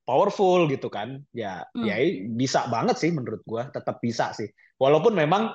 [0.03, 1.85] powerful gitu kan ya Hmm.
[1.87, 1.95] ya
[2.41, 4.49] bisa banget sih menurut gua tetap bisa sih
[4.81, 5.53] walaupun memang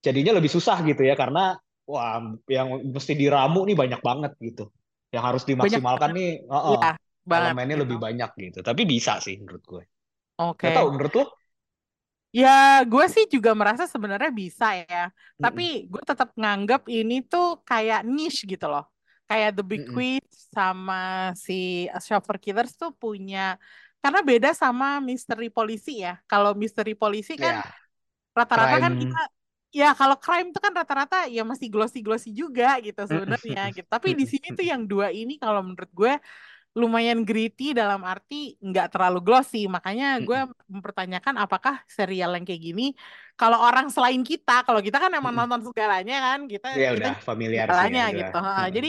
[0.00, 4.70] jadinya lebih susah gitu ya karena wah yang mesti diramu nih banyak banget gitu
[5.14, 6.18] yang harus Banyak dimaksimalkan banget.
[6.18, 6.90] nih oh, Iya,
[7.26, 7.82] banget elemennya gitu.
[7.84, 9.82] lebih banyak gitu tapi bisa sih menurut gue
[10.38, 10.68] Oke.
[10.68, 11.24] nggak tahu menurut lo
[12.34, 15.08] Ya, gue sih juga merasa sebenarnya bisa ya.
[15.08, 15.42] Mm-mm.
[15.42, 18.84] Tapi gue tetap nganggap ini tuh kayak niche gitu loh.
[19.26, 19.82] Kayak The Big.
[19.90, 23.58] Queen sama si Chauffeur Killers tuh punya
[23.98, 26.20] karena beda sama misteri polisi ya.
[26.30, 27.66] Kalau misteri polisi kan ya
[28.36, 29.20] rata-rata kan kita
[29.72, 33.88] ya kalau crime tuh kan rata-rata ya masih glossy-glossy juga gitu sebenarnya gitu.
[33.88, 36.14] Tapi di sini tuh yang dua ini kalau menurut gue
[36.80, 38.34] lumayan gritty dalam arti
[38.66, 39.58] nggak terlalu glossy.
[39.74, 40.54] Makanya gue Mm-mm.
[40.74, 42.82] mempertanyakan apakah serial yang kayak gini
[43.38, 45.38] kalau orang selain kita, kalau kita kan emang Mm-mm.
[45.38, 48.34] nonton segalanya kan, kita Ya kita udah familiar sih ya segalanya gitu.
[48.46, 48.76] Ha, Mm-mm.
[48.76, 48.88] Jadi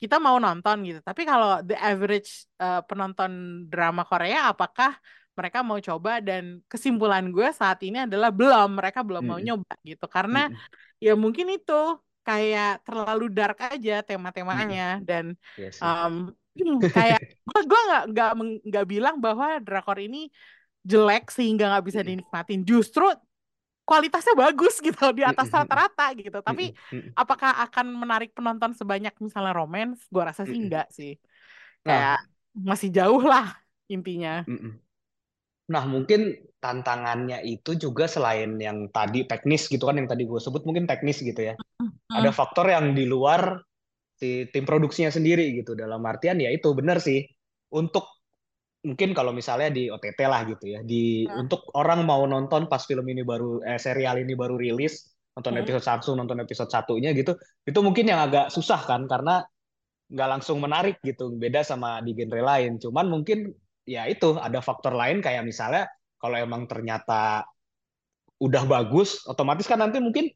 [0.00, 1.00] kita mau nonton gitu.
[1.08, 2.28] Tapi kalau the average
[2.62, 3.30] uh, penonton
[3.72, 4.90] drama Korea apakah
[5.36, 9.46] mereka mau coba dan kesimpulan gue saat ini adalah belum, mereka belum mau Mm-mm.
[9.46, 10.04] nyoba gitu.
[10.08, 10.60] Karena Mm-mm.
[11.04, 11.72] ya mungkin itu
[12.26, 15.24] kayak terlalu dark aja tema-temanya dan
[15.56, 15.92] Iya sih.
[15.94, 16.12] um,
[16.94, 18.30] kayak gue gue nggak nggak
[18.68, 20.18] nggak bilang bahwa drakor ini
[20.90, 22.06] jelek sehingga nggak bisa Mm-mm.
[22.06, 22.60] dinikmatin.
[22.70, 23.04] Justru
[23.88, 25.56] kualitasnya bagus gitu di atas Mm-mm.
[25.56, 26.38] rata-rata gitu.
[26.48, 26.64] Tapi
[27.20, 30.00] apakah akan menarik penonton sebanyak misalnya romance?
[30.12, 31.12] Gue rasa sih enggak sih.
[31.84, 32.22] Nah, kayak
[32.68, 33.46] masih jauh lah
[33.92, 34.30] intinya.
[35.66, 36.20] Nah, mungkin
[36.62, 41.18] tantangannya itu juga selain yang tadi teknis gitu kan, yang tadi gue sebut mungkin teknis
[41.28, 41.54] gitu ya.
[42.18, 43.60] Ada faktor yang di luar
[44.16, 45.76] si tim produksinya sendiri gitu.
[45.76, 47.22] Dalam artian ya itu benar sih.
[47.72, 48.08] Untuk
[48.86, 51.46] mungkin kalau misalnya di OTT lah gitu ya, di hmm.
[51.46, 55.62] untuk orang mau nonton pas film ini baru eh, serial ini baru rilis, nonton hmm.
[55.66, 57.34] episode satu, nonton episode satunya gitu,
[57.66, 59.42] itu mungkin yang agak susah kan karena
[60.06, 62.78] nggak langsung menarik gitu, beda sama di genre lain.
[62.78, 63.50] Cuman mungkin
[63.82, 65.90] ya itu ada faktor lain kayak misalnya
[66.22, 67.42] kalau emang ternyata
[68.38, 70.30] udah bagus, otomatis kan nanti mungkin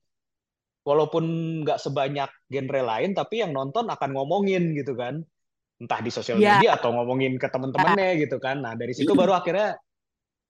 [0.85, 1.25] walaupun
[1.65, 5.21] nggak sebanyak genre lain, tapi yang nonton akan ngomongin gitu kan,
[5.81, 6.61] entah di sosial yeah.
[6.61, 8.23] media atau ngomongin ke temen-temennya yeah.
[8.23, 8.61] gitu kan.
[8.61, 9.81] Nah dari situ baru akhirnya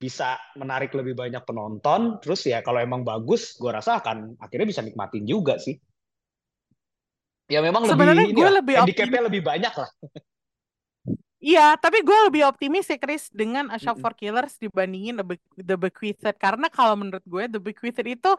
[0.00, 2.18] bisa menarik lebih banyak penonton.
[2.24, 5.76] Terus ya kalau emang bagus, gue rasa akan akhirnya bisa nikmatin juga sih.
[7.50, 9.90] Ya memang Sebenarnya lebih gue lebih handicapnya lebih banyak lah.
[11.40, 15.36] Iya, tapi gue lebih optimis ya Chris dengan A Shop for Killers dibandingin The, Be
[15.56, 18.32] The Bequeathed karena kalau menurut gue The Bequeathed itu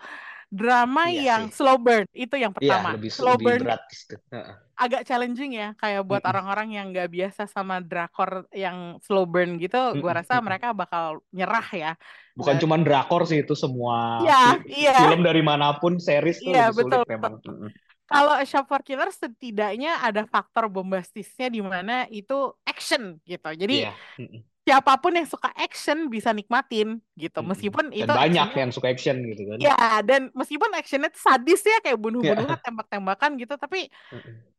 [0.51, 1.63] drama iya yang sih.
[1.63, 2.89] slow burn itu yang iya, pertama.
[2.91, 3.81] Iya, lebih, slow lebih burn berat.
[4.75, 9.95] Agak challenging ya kayak buat orang-orang yang nggak biasa sama drakor yang slow burn gitu,
[9.95, 11.91] gue rasa mereka bakal nyerah ya.
[12.35, 12.61] Bukan Dan...
[12.67, 14.95] cuma drakor sih itu semua iya, iya.
[15.07, 17.33] film dari mana pun series tuh iya, lebih betul, sulit memang.
[17.39, 17.71] Betul
[18.11, 23.49] kalau A Shop for Killers setidaknya ada faktor bombastisnya di mana itu action gitu.
[23.55, 23.95] Jadi yeah.
[24.61, 27.41] Siapa pun yang suka action bisa nikmatin gitu.
[27.41, 29.57] Meskipun dan itu banyak yang suka action gitu kan.
[29.57, 32.61] Ya, dan meskipun actionnya itu sadis ya kayak bunuh-bunuhan, yeah.
[32.61, 33.89] tembak-tembakan gitu, tapi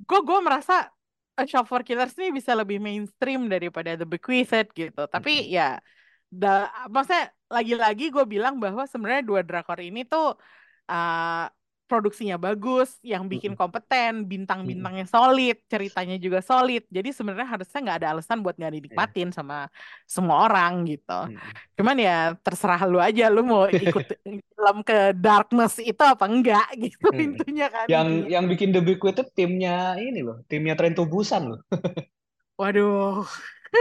[0.02, 0.90] gue gue merasa
[1.38, 5.06] A Shop for Killers ini bisa lebih mainstream daripada The Bequeathed gitu.
[5.06, 5.80] Tapi ya
[6.28, 10.36] da, maksudnya lagi-lagi gue bilang bahwa sebenarnya dua drakor ini tuh
[10.90, 11.46] uh,
[11.92, 16.88] produksinya bagus, yang bikin kompeten, bintang-bintangnya solid, ceritanya juga solid.
[16.88, 18.78] Jadi sebenarnya harusnya nggak ada alasan buat nggak iya.
[18.80, 19.36] dinikmatin yeah.
[19.36, 19.58] sama
[20.08, 21.36] semua orang gitu.
[21.76, 24.08] Cuman ya terserah lu aja, lu mau ikut
[24.56, 27.86] film ke darkness itu apa enggak gitu intinya kan.
[27.92, 31.60] Yang yang bikin The Big itu timnya ini loh, timnya Tren Busan loh.
[32.60, 33.28] Waduh.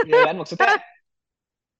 [0.04, 0.76] Iya kan maksudnya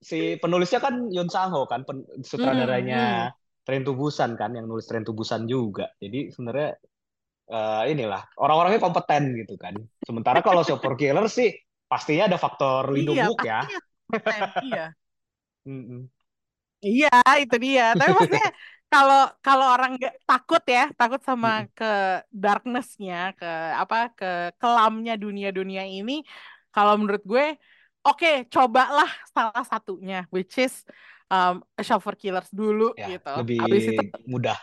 [0.01, 1.85] si penulisnya kan Yun Sang Ho kan,
[2.25, 3.29] sutradaranya.
[3.29, 5.91] Hmm, hmm Tren Tubusan kan yang nulis Tren Tubusan juga.
[6.03, 6.75] Jadi sebenarnya
[7.51, 9.79] uh, inilah orang-orangnya kompeten gitu kan.
[10.03, 11.55] Sementara kalau Super Killer sih
[11.87, 13.61] pastinya ada faktor lindung iya, ya.
[14.69, 14.87] iya.
[16.83, 17.95] Iya, itu dia.
[17.95, 18.51] Tapi maksudnya
[18.93, 23.49] kalau kalau orang gak, takut ya, takut sama ke darknessnya, ke
[23.79, 26.27] apa, ke kelamnya dunia-dunia ini,
[26.75, 27.57] kalau menurut gue,
[28.05, 30.85] oke, okay, cobalah salah satunya, which is
[31.33, 33.33] um, Shower Killers dulu ya, gitu.
[33.41, 34.59] Lebih Habis itu mudah.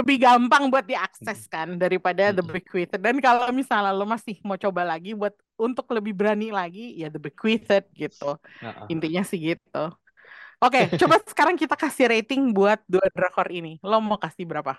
[0.00, 3.04] lebih gampang buat diakses kan daripada The Bequeathed.
[3.04, 7.20] Dan kalau misalnya lo masih mau coba lagi buat untuk lebih berani lagi ya The
[7.20, 8.40] Bequeathed gitu.
[8.40, 8.88] Uh-uh.
[8.88, 9.84] Intinya sih gitu.
[10.58, 13.78] Oke, okay, coba sekarang kita kasih rating buat dua drakor ini.
[13.84, 14.74] Lo mau kasih berapa?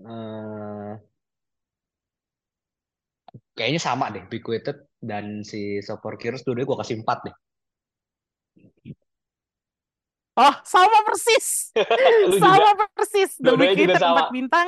[0.00, 0.96] Uh,
[3.58, 7.36] kayaknya sama deh, Bequeathed dan si Shower Killers dulu gue kasih 4 deh.
[10.38, 11.74] Oh, sama persis.
[12.42, 12.86] sama juga.
[12.94, 13.30] persis.
[13.38, 14.66] The Wicked empat bintang.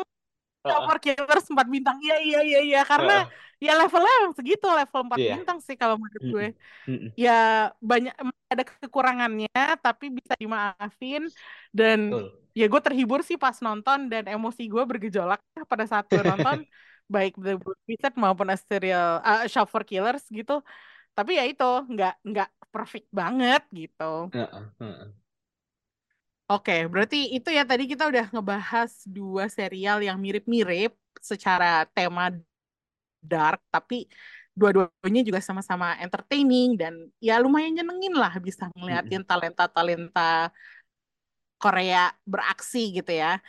[0.63, 1.97] Super Killers empat bintang.
[1.99, 2.81] Iya, iya, iya, iya.
[2.87, 3.63] Karena uh.
[3.63, 4.67] ya levelnya emang segitu.
[4.67, 5.35] Level empat yeah.
[5.39, 6.47] bintang sih kalau menurut gue.
[6.87, 7.09] Mm -hmm.
[7.19, 7.39] Ya
[7.83, 8.15] banyak
[8.51, 11.27] ada kekurangannya, tapi bisa dimaafin.
[11.75, 12.27] Dan Betul.
[12.55, 14.07] ya gue terhibur sih pas nonton.
[14.07, 16.63] Dan emosi gue bergejolak pada saat gue nonton.
[17.13, 20.65] baik The Wizard maupun a serial uh, Shop for Killers gitu.
[21.13, 24.33] Tapi ya itu nggak nggak perfect banget gitu.
[24.33, 25.13] Uh, uh, uh.
[26.53, 32.29] Oke, berarti itu ya tadi kita udah ngebahas dua serial yang mirip-mirip secara tema
[33.25, 34.05] dark, tapi
[34.53, 40.53] dua-duanya juga sama-sama entertaining dan ya lumayan nyenengin lah bisa ngeliatin talenta-talenta
[41.57, 43.41] Korea beraksi gitu ya.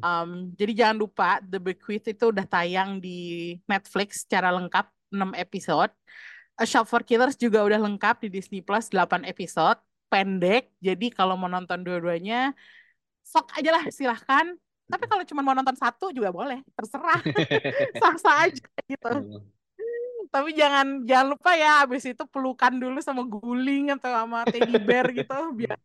[0.00, 5.92] Um, jadi jangan lupa The Bequest itu udah tayang di Netflix secara lengkap 6 episode.
[6.56, 9.76] A Shop for Killers juga udah lengkap di Disney Plus 8 episode
[10.08, 10.70] pendek.
[10.80, 12.54] Jadi kalau mau nonton dua-duanya,
[13.26, 14.46] sok aja lah silahkan.
[14.86, 17.18] Tapi kalau cuma mau nonton satu juga boleh, terserah.
[18.00, 19.12] Sah-sah aja gitu.
[20.30, 25.06] Tapi jangan jangan lupa ya habis itu pelukan dulu sama guling atau sama teddy bear
[25.14, 25.78] gitu biar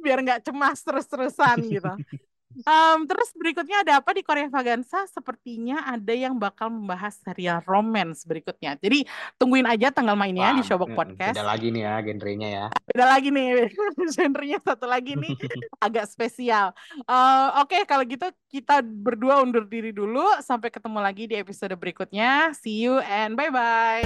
[0.00, 1.92] biar nggak cemas terus-terusan gitu.
[2.66, 5.06] Um, terus berikutnya ada apa di Korea Vagansa?
[5.06, 8.74] Sepertinya ada yang bakal membahas serial romance berikutnya.
[8.82, 9.06] Jadi
[9.38, 11.34] tungguin aja tanggal mainnya Wah, di Showbox Podcast.
[11.38, 12.66] Beda lagi nih ya genrenya ya.
[12.90, 13.70] Beda lagi nih
[14.18, 15.34] genrenya satu lagi nih
[15.86, 16.74] agak spesial.
[17.06, 20.26] Uh, Oke okay, kalau gitu kita berdua undur diri dulu.
[20.42, 22.50] Sampai ketemu lagi di episode berikutnya.
[22.58, 24.02] See you and bye bye.